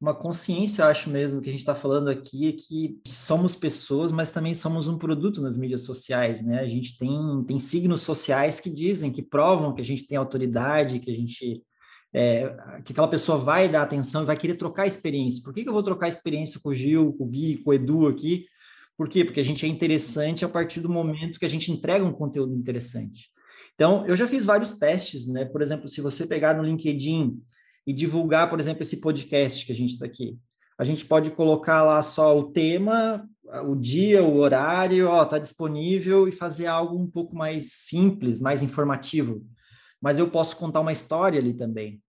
[0.00, 4.12] uma consciência, eu acho mesmo, que a gente está falando aqui é que somos pessoas,
[4.12, 6.60] mas também somos um produto nas mídias sociais, né?
[6.60, 10.98] A gente tem, tem signos sociais que dizem, que provam que a gente tem autoridade,
[10.98, 11.62] que a gente.
[12.12, 12.48] É,
[12.84, 15.42] que aquela pessoa vai dar atenção e vai querer trocar experiência.
[15.42, 17.74] Por que, que eu vou trocar experiência com o Gil, com o Gui, com o
[17.74, 18.46] Edu aqui?
[18.96, 19.24] Por quê?
[19.24, 22.54] Porque a gente é interessante a partir do momento que a gente entrega um conteúdo
[22.54, 23.28] interessante.
[23.74, 25.44] Então, eu já fiz vários testes, né?
[25.44, 27.38] Por exemplo, se você pegar no LinkedIn
[27.86, 30.38] e divulgar, por exemplo, esse podcast que a gente está aqui.
[30.78, 33.26] A gente pode colocar lá só o tema,
[33.64, 38.62] o dia, o horário, ó, tá disponível e fazer algo um pouco mais simples, mais
[38.62, 39.46] informativo.
[40.00, 42.02] Mas eu posso contar uma história ali também.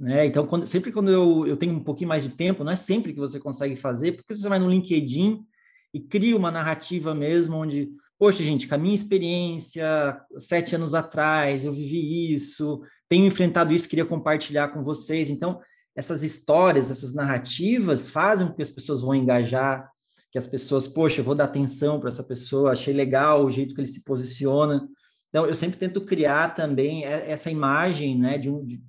[0.00, 0.26] Né?
[0.26, 3.12] Então, quando, sempre quando eu, eu tenho um pouquinho mais de tempo, não é sempre
[3.12, 5.44] que você consegue fazer, porque você vai no LinkedIn
[5.92, 11.64] e cria uma narrativa mesmo onde poxa, gente, com a minha experiência, sete anos atrás,
[11.64, 15.30] eu vivi isso, tenho enfrentado isso, queria compartilhar com vocês.
[15.30, 15.60] Então,
[15.94, 19.90] essas histórias, essas narrativas fazem com que as pessoas vão engajar,
[20.32, 23.74] que as pessoas, poxa, eu vou dar atenção para essa pessoa, achei legal o jeito
[23.74, 24.88] que ele se posiciona.
[25.28, 28.64] Então, eu sempre tento criar também essa imagem, né, de um...
[28.64, 28.82] De,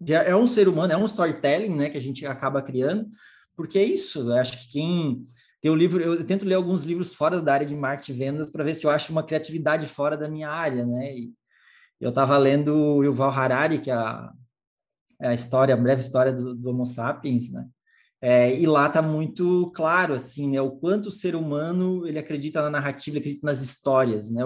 [0.00, 3.08] de, é um ser humano, é um storytelling, né, que a gente acaba criando,
[3.56, 5.24] porque é isso, eu acho que quem
[5.60, 8.50] tem um livro, eu tento ler alguns livros fora da área de marketing e vendas
[8.50, 11.14] para ver se eu acho uma criatividade fora da minha área, né?
[11.14, 11.32] E
[12.00, 14.32] eu estava lendo o Yuval Harari, que é a,
[15.20, 17.66] é a história, a breve história do, do Homo sapiens, né?
[18.22, 22.60] É, e lá está muito claro, assim, né, o quanto o ser humano ele acredita
[22.60, 24.42] na narrativa, ele acredita nas histórias, né?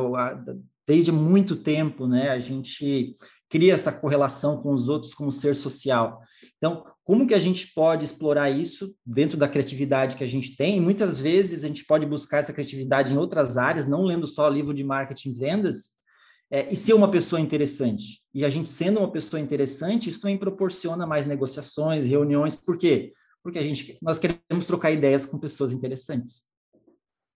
[0.86, 3.14] Desde muito tempo, né, a gente
[3.48, 6.20] cria essa correlação com os outros como ser social.
[6.56, 10.76] Então, como que a gente pode explorar isso dentro da criatividade que a gente tem?
[10.76, 14.48] E muitas vezes a gente pode buscar essa criatividade em outras áreas, não lendo só
[14.48, 15.90] livro de marketing e vendas,
[16.54, 18.22] é, e ser uma pessoa interessante.
[18.32, 22.54] E a gente sendo uma pessoa interessante, isso também proporciona mais negociações, reuniões.
[22.54, 23.12] Por quê?
[23.42, 26.44] Porque a gente, nós queremos trocar ideias com pessoas interessantes.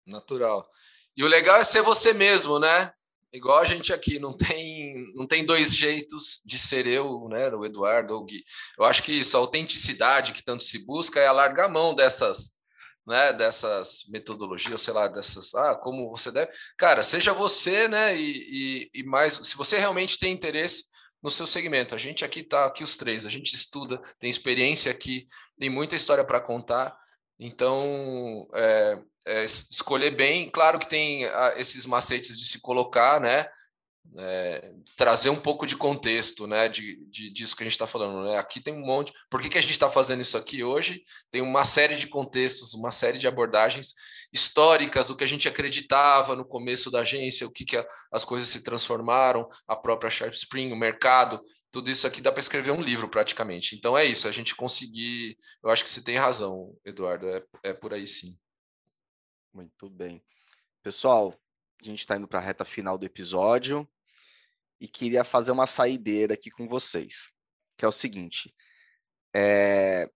[0.06, 0.70] Natural.
[1.18, 2.92] E o legal é ser você mesmo, né?
[3.34, 7.66] igual a gente aqui, não tem, não tem dois jeitos de ser eu, né, o
[7.66, 8.44] Eduardo ou o Gui.
[8.78, 12.57] Eu acho que isso, a autenticidade que tanto se busca é alargar a mão dessas,
[13.08, 16.52] né, dessas metodologias, sei lá, dessas, ah, como você deve.
[16.78, 20.92] Cara, seja você, né, e, e, e mais, se você realmente tem interesse
[21.24, 21.96] no seu segmento.
[21.96, 25.28] A gente aqui tá aqui os três, a gente estuda, tem experiência aqui,
[25.58, 26.96] tem muita história para contar.
[27.40, 30.50] Então, é, é, escolher bem.
[30.50, 33.48] Claro que tem ah, esses macetes de se colocar, né?
[34.16, 36.68] É, trazer um pouco de contexto, né?
[36.70, 38.38] De, de disso que a gente está falando, né?
[38.38, 39.14] Aqui tem um monte.
[39.30, 41.04] Por que, que a gente está fazendo isso aqui hoje?
[41.30, 43.94] Tem uma série de contextos, uma série de abordagens
[44.32, 48.26] históricas do que a gente acreditava no começo da agência, o que, que a, as
[48.26, 51.42] coisas se transformaram, a própria Sharp Spring, o mercado,
[51.72, 53.76] tudo isso aqui dá para escrever um livro praticamente.
[53.76, 55.38] Então é isso, a gente conseguir.
[55.64, 58.38] Eu acho que você tem razão, Eduardo, é, é por aí sim.
[59.54, 60.24] Muito bem.
[60.84, 61.34] Pessoal,
[61.82, 63.88] a gente está indo para a reta final do episódio
[64.80, 67.28] e queria fazer uma saideira aqui com vocês,
[67.78, 68.54] que é o seguinte.
[69.36, 70.10] É...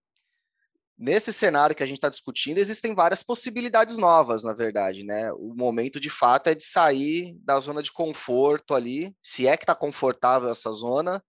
[0.98, 5.32] Nesse cenário que a gente está discutindo, existem várias possibilidades novas, na verdade, né?
[5.34, 9.64] O momento de fato é de sair da zona de conforto ali, se é que
[9.64, 11.24] está confortável essa zona,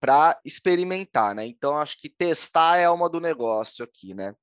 [0.00, 1.46] para experimentar, né?
[1.46, 4.34] Então, acho que testar é uma do negócio aqui, né?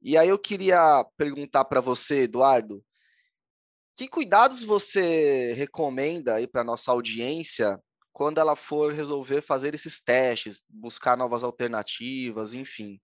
[0.00, 2.84] E aí eu queria perguntar para você, Eduardo,
[3.96, 7.80] que cuidados você recomenda aí para nossa audiência
[8.12, 12.94] quando ela for resolver fazer esses testes, buscar novas alternativas, enfim?
[12.94, 13.00] O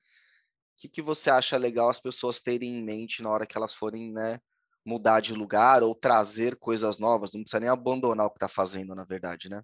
[0.82, 4.12] que, que você acha legal as pessoas terem em mente na hora que elas forem,
[4.12, 4.40] né,
[4.84, 7.32] mudar de lugar ou trazer coisas novas?
[7.34, 9.62] Não precisa nem abandonar o que está fazendo, na verdade, né?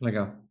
[0.00, 0.42] Legal.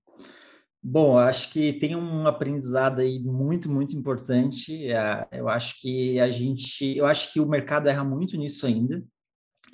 [0.84, 4.92] Bom, acho que tem um aprendizado aí muito, muito importante.
[4.92, 9.04] É, eu acho que a gente, eu acho que o mercado erra muito nisso ainda,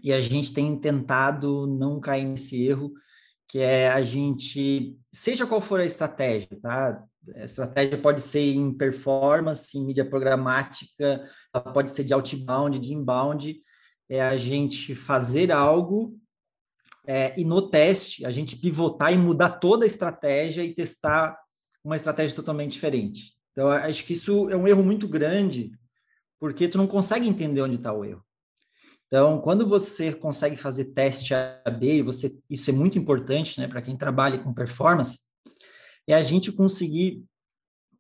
[0.04, 2.92] e a gente tem tentado não cair nesse erro,
[3.48, 7.02] que é a gente, seja qual for a estratégia, tá?
[7.36, 11.24] A estratégia pode ser em performance, em mídia programática,
[11.74, 13.62] pode ser de outbound, de inbound,
[14.10, 16.18] é a gente fazer algo
[17.08, 21.40] é, e no teste a gente pivotar e mudar toda a estratégia e testar
[21.84, 23.34] uma estratégia totalmente diferente.
[23.54, 25.72] Então, acho que isso é um erro muito grande,
[26.40, 28.24] porque tu não consegue entender onde está o erro.
[29.08, 33.96] Então, quando você consegue fazer teste A/B, você, isso é muito importante, né, para quem
[33.96, 35.20] trabalha com performance,
[36.06, 37.24] é a gente conseguir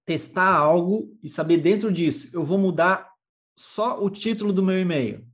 [0.05, 3.10] testar algo e saber dentro disso, eu vou mudar
[3.58, 5.27] só o título do meu e-mail.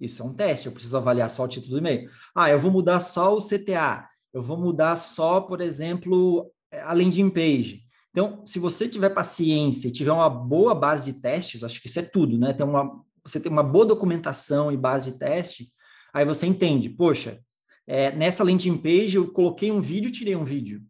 [0.00, 2.10] Isso é um teste, eu preciso avaliar só o título do e-mail.
[2.34, 7.30] Ah, eu vou mudar só o CTA, eu vou mudar só, por exemplo, a landing
[7.30, 7.82] page.
[8.10, 11.98] Então, se você tiver paciência e tiver uma boa base de testes, acho que isso
[11.98, 12.52] é tudo, né?
[12.52, 15.72] Ter uma, você tem uma boa documentação e base de teste,
[16.14, 17.40] aí você entende, poxa,
[17.86, 20.82] é, nessa landing page eu coloquei um vídeo, tirei um vídeo.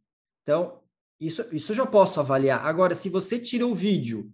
[0.43, 0.81] Então,
[1.21, 2.65] isso, isso eu já posso avaliar.
[2.65, 4.31] Agora, se você tira o vídeo,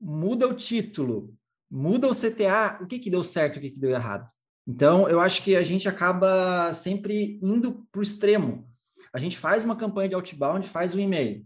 [0.00, 1.34] muda o título,
[1.72, 4.26] muda o CTA, o que, que deu certo, o que, que deu errado?
[4.66, 8.68] Então, eu acho que a gente acaba sempre indo para o extremo.
[9.12, 11.44] A gente faz uma campanha de outbound, faz um e-mail.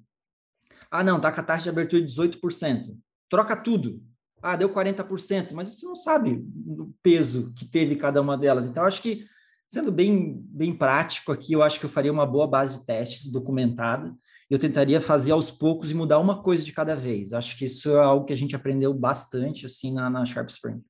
[0.91, 2.97] Ah, não, tá com a taxa de abertura de 18%.
[3.31, 4.03] Troca tudo
[4.43, 8.65] ah, deu 40%, mas você não sabe o peso que teve cada uma delas.
[8.65, 9.27] Então, acho que,
[9.67, 13.31] sendo bem, bem prático aqui, eu acho que eu faria uma boa base de testes
[13.31, 14.15] documentada.
[14.49, 17.33] Eu tentaria fazer aos poucos e mudar uma coisa de cada vez.
[17.33, 20.85] Acho que isso é algo que a gente aprendeu bastante assim na, na Sharp Spring.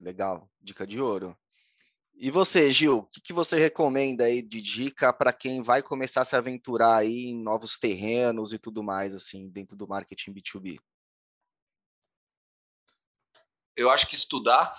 [0.00, 1.36] Legal, dica de ouro.
[2.14, 6.20] E você, Gil, o que, que você recomenda aí de dica para quem vai começar
[6.20, 10.78] a se aventurar aí em novos terrenos e tudo mais, assim, dentro do marketing B2B?
[13.76, 14.74] eu acho que estudar.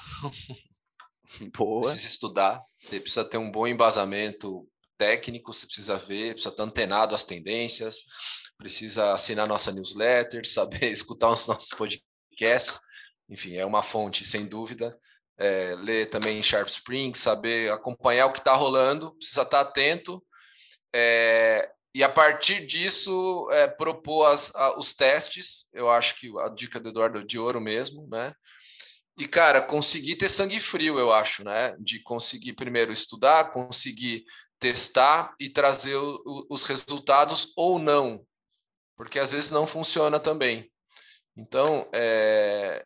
[1.56, 1.82] Boa.
[1.82, 2.64] Precisa estudar.
[2.82, 7.98] Você precisa ter um bom embasamento técnico, você precisa ver, precisa estar antenado às tendências,
[8.58, 12.80] precisa assinar nossa newsletter, saber escutar os nossos podcasts.
[13.30, 14.98] Enfim, é uma fonte, sem dúvida.
[15.38, 20.24] É, ler também Sharp Spring, saber acompanhar o que está rolando, precisa estar atento.
[20.94, 25.70] É, e a partir disso, é, propor as, a, os testes.
[25.74, 28.34] Eu acho que a dica do Eduardo é de ouro mesmo, né?
[29.16, 31.76] E, cara, conseguir ter sangue frio, eu acho, né?
[31.80, 34.26] De conseguir primeiro estudar, conseguir
[34.64, 38.26] testar e trazer o, os resultados ou não,
[38.96, 40.72] porque às vezes não funciona também.
[41.36, 42.86] Então, é,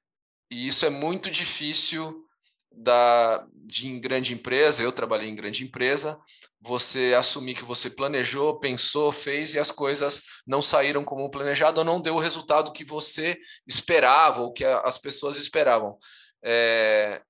[0.50, 2.26] e isso é muito difícil
[2.72, 6.20] da, de em grande empresa, eu trabalhei em grande empresa,
[6.60, 11.86] você assumir que você planejou, pensou, fez e as coisas não saíram como planejado ou
[11.86, 15.96] não deu o resultado que você esperava ou que as pessoas esperavam.
[16.44, 17.22] É...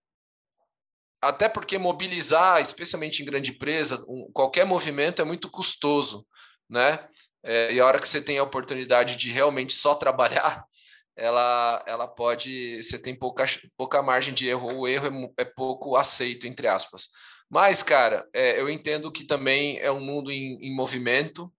[1.22, 6.26] Até porque mobilizar, especialmente em grande empresa, um, qualquer movimento é muito custoso,
[6.70, 7.08] né?
[7.44, 10.66] É, e a hora que você tem a oportunidade de realmente só trabalhar,
[11.16, 13.46] ela, ela pode, você tem pouca,
[13.76, 17.10] pouca margem de erro, o erro é, é pouco aceito, entre aspas.
[17.50, 21.52] Mas, cara, é, eu entendo que também é um mundo em, em movimento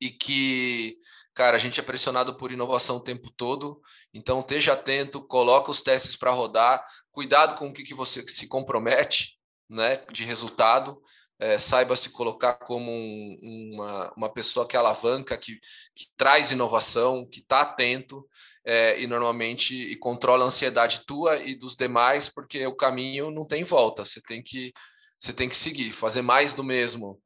[0.00, 0.98] e que,
[1.34, 3.80] cara, a gente é pressionado por inovação o tempo todo.
[4.12, 8.48] Então, esteja atento, coloca os testes para rodar, cuidado com o que, que você se
[8.48, 9.38] compromete,
[9.68, 11.00] né, de resultado.
[11.38, 15.58] É, saiba se colocar como um, uma, uma pessoa que alavanca, que,
[15.94, 18.28] que traz inovação, que está atento
[18.62, 23.46] é, e normalmente e controla a ansiedade tua e dos demais, porque o caminho não
[23.46, 24.04] tem volta.
[24.04, 24.70] Você tem que
[25.18, 27.20] você tem que seguir, fazer mais do mesmo,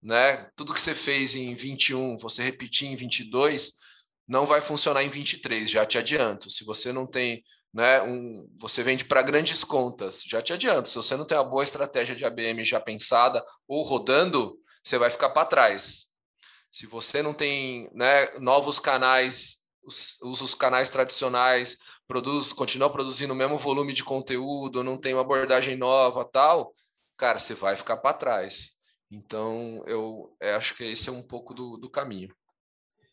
[0.00, 0.48] né?
[0.54, 3.72] Tudo que você fez em 21, você repetir em 22,
[4.26, 6.48] não vai funcionar em 23, já te adianto.
[6.48, 7.42] Se você não tem,
[7.72, 10.88] né, um, você vende para grandes contas, já te adianto.
[10.88, 15.10] Se você não tem uma boa estratégia de ABM já pensada ou rodando, você vai
[15.10, 16.06] ficar para trás.
[16.70, 19.60] Se você não tem, né, novos canais
[20.22, 25.22] usa os canais tradicionais, produz, continua produzindo o mesmo volume de conteúdo, não tem uma
[25.22, 26.74] abordagem nova, tal,
[27.16, 28.70] cara, você vai ficar para trás.
[29.10, 32.34] Então, eu, eu, acho que esse é um pouco do, do caminho.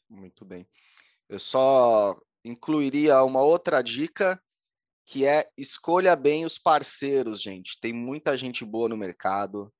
[0.10, 0.68] Muito bem.
[1.28, 4.42] Eu só incluiria uma outra dica,
[5.08, 7.80] que é escolha bem os parceiros, gente.
[7.80, 9.74] Tem muita gente boa no mercado,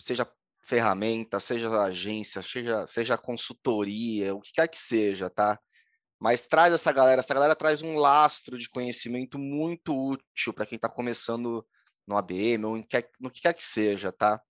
[0.00, 0.24] seja
[0.62, 5.58] ferramenta, seja agência, seja, seja consultoria, o que quer que seja, tá?
[6.20, 10.76] Mas traz essa galera, essa galera traz um lastro de conhecimento muito útil para quem
[10.76, 11.66] está começando
[12.06, 12.76] no ABM ou
[13.18, 14.40] no que quer que seja, tá?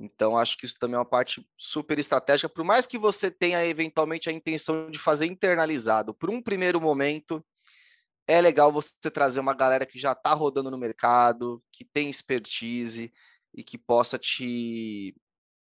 [0.00, 3.64] Então, acho que isso também é uma parte super estratégica, por mais que você tenha
[3.66, 7.44] eventualmente a intenção de fazer internalizado, por um primeiro momento,
[8.26, 13.12] é legal você trazer uma galera que já está rodando no mercado, que tem expertise
[13.54, 15.14] e que possa te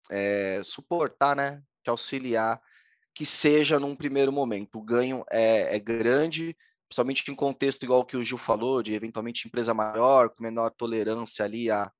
[0.09, 1.61] é, suportar, né?
[1.83, 2.61] Te auxiliar
[3.17, 4.77] que seja num primeiro momento.
[4.77, 6.55] O ganho é, é grande,
[6.87, 11.43] principalmente em contexto igual que o Gil falou, de eventualmente empresa maior, com menor tolerância
[11.43, 11.91] ali a,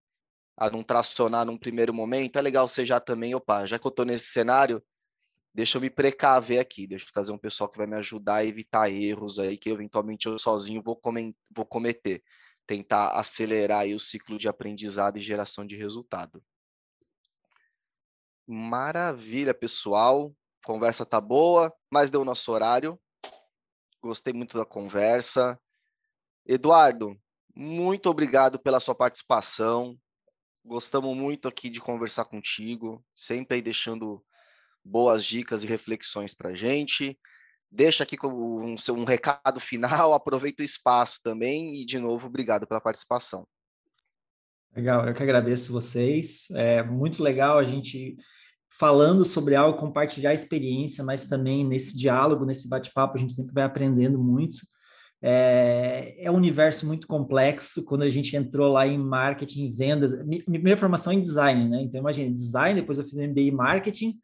[0.56, 2.38] a não tracionar num primeiro momento.
[2.38, 4.80] É legal você já também, opa, já que eu estou nesse cenário,
[5.58, 8.46] deixa eu me precaver aqui, deixa eu trazer um pessoal que vai me ajudar a
[8.46, 11.02] evitar erros aí que eventualmente eu sozinho vou,
[11.50, 12.24] vou cometer.
[12.68, 16.44] tentar acelerar aí o ciclo de aprendizado e geração de resultado.
[18.46, 20.32] Maravilha, pessoal.
[20.64, 23.00] Conversa tá boa, mas deu o nosso horário.
[24.00, 25.60] Gostei muito da conversa.
[26.46, 27.20] Eduardo,
[27.56, 29.98] muito obrigado pela sua participação.
[30.64, 34.24] Gostamos muito aqui de conversar contigo, sempre aí deixando
[34.88, 37.18] boas dicas e reflexões para gente.
[37.70, 42.82] Deixa aqui um, um recado final, aproveita o espaço também e, de novo, obrigado pela
[42.82, 43.46] participação.
[44.76, 46.50] Legal, eu que agradeço vocês.
[46.52, 48.16] É muito legal a gente
[48.70, 53.64] falando sobre algo, compartilhar experiência, mas também nesse diálogo, nesse bate-papo, a gente sempre vai
[53.64, 54.58] aprendendo muito.
[55.20, 57.84] É, é, um universo muito complexo.
[57.86, 61.82] Quando a gente entrou lá em marketing, vendas, minha primeira formação é em design, né?
[61.82, 64.20] Então, imagina, design, depois eu fiz MBA em marketing,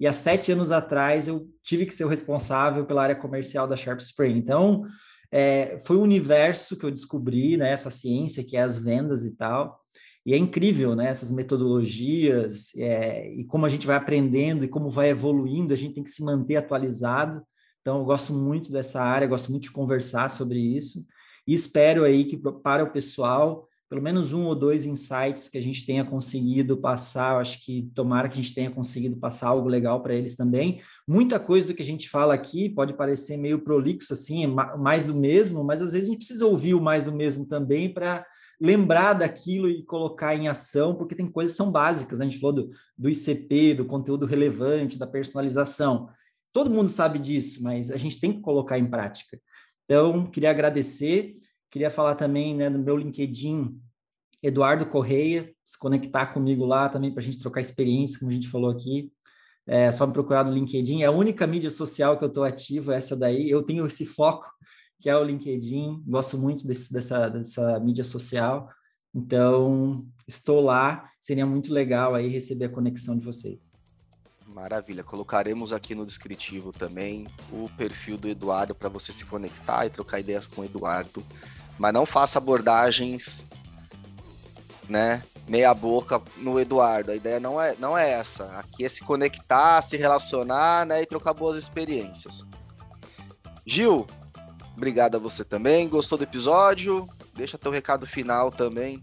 [0.00, 3.76] e há sete anos atrás eu tive que ser o responsável pela área comercial da
[3.76, 4.36] Sharp Spring.
[4.36, 4.84] Então,
[5.30, 7.70] é, foi um universo que eu descobri, né?
[7.72, 9.80] Essa ciência que é as vendas e tal.
[10.24, 11.08] E é incrível, né?
[11.08, 15.94] Essas metodologias é, e como a gente vai aprendendo e como vai evoluindo, a gente
[15.94, 17.42] tem que se manter atualizado.
[17.80, 21.04] Então, eu gosto muito dessa área, gosto muito de conversar sobre isso.
[21.46, 25.62] E espero aí que para o pessoal, pelo menos um ou dois insights que a
[25.62, 27.40] gente tenha conseguido passar.
[27.40, 30.80] Acho que tomara que a gente tenha conseguido passar algo legal para eles também.
[31.06, 34.46] Muita coisa do que a gente fala aqui pode parecer meio prolixo, assim,
[34.78, 37.92] mais do mesmo, mas às vezes a gente precisa ouvir o mais do mesmo também
[37.92, 38.26] para
[38.60, 42.26] lembrar daquilo e colocar em ação, porque tem coisas que são básicas, né?
[42.26, 46.08] A gente falou do, do ICP, do conteúdo relevante, da personalização.
[46.52, 49.40] Todo mundo sabe disso, mas a gente tem que colocar em prática.
[49.84, 51.36] Então, queria agradecer,
[51.70, 53.80] queria falar também né, do meu LinkedIn,
[54.42, 58.48] Eduardo Correia, se conectar comigo lá também para a gente trocar experiência, como a gente
[58.48, 59.12] falou aqui.
[59.66, 62.90] É só me procurar no LinkedIn, é a única mídia social que eu estou ativo,
[62.90, 63.50] essa daí.
[63.50, 64.46] Eu tenho esse foco
[65.00, 66.02] que é o LinkedIn.
[66.06, 68.68] Gosto muito desse, dessa, dessa mídia social.
[69.14, 71.08] Então, estou lá.
[71.20, 73.78] Seria muito legal aí receber a conexão de vocês.
[74.46, 75.04] Maravilha.
[75.04, 80.20] Colocaremos aqui no descritivo também o perfil do Eduardo para você se conectar e trocar
[80.20, 81.24] ideias com o Eduardo.
[81.78, 83.46] Mas não faça abordagens,
[84.88, 85.22] né?
[85.46, 87.10] Meia boca no Eduardo.
[87.10, 88.44] A ideia não é, não é essa.
[88.58, 91.02] Aqui é se conectar, se relacionar, né?
[91.02, 92.46] E trocar boas experiências.
[93.64, 94.06] Gil,
[94.78, 95.88] Obrigado a você também.
[95.88, 97.08] Gostou do episódio?
[97.34, 99.02] Deixa teu recado final também.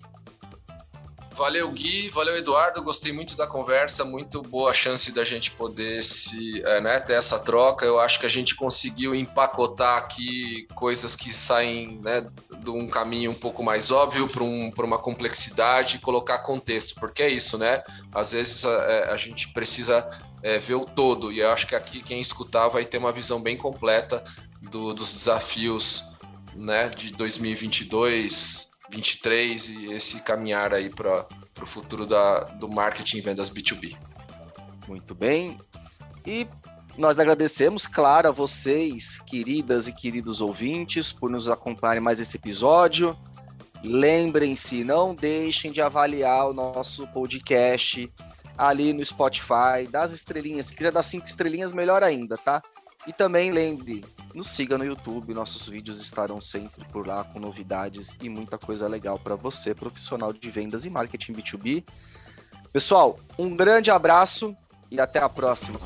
[1.35, 2.07] Valeu, Gui.
[2.09, 2.81] Valeu, Eduardo.
[2.81, 4.05] Gostei muito da conversa.
[4.05, 7.85] Muito boa chance da gente poder se, é, né, ter essa troca.
[7.85, 12.25] Eu acho que a gente conseguiu empacotar aqui coisas que saem né,
[12.57, 17.21] de um caminho um pouco mais óbvio para um, uma complexidade e colocar contexto, porque
[17.21, 17.83] é isso, né?
[18.13, 20.09] Às vezes a, é, a gente precisa
[20.41, 23.41] é, ver o todo, e eu acho que aqui quem escutar vai ter uma visão
[23.41, 24.23] bem completa
[24.61, 26.03] do, dos desafios
[26.55, 31.27] né, de 2022, 2023 e esse caminhar aí para
[31.61, 33.97] o futuro da, do marketing e vendas B2B.
[34.87, 35.57] Muito bem.
[36.25, 36.47] E
[36.97, 43.17] nós agradecemos, claro, a vocês, queridas e queridos ouvintes, por nos acompanharem mais esse episódio.
[43.83, 48.11] Lembrem-se, não deixem de avaliar o nosso podcast
[48.57, 50.67] ali no Spotify, das estrelinhas.
[50.67, 52.63] Se quiser dar cinco estrelinhas, melhor ainda, tá?
[53.07, 54.03] E também lembre,
[54.33, 58.87] nos siga no YouTube, nossos vídeos estarão sempre por lá com novidades e muita coisa
[58.87, 61.85] legal para você, profissional de vendas e marketing B2B.
[62.73, 64.55] Pessoal, um grande abraço
[64.89, 65.79] e até a próxima.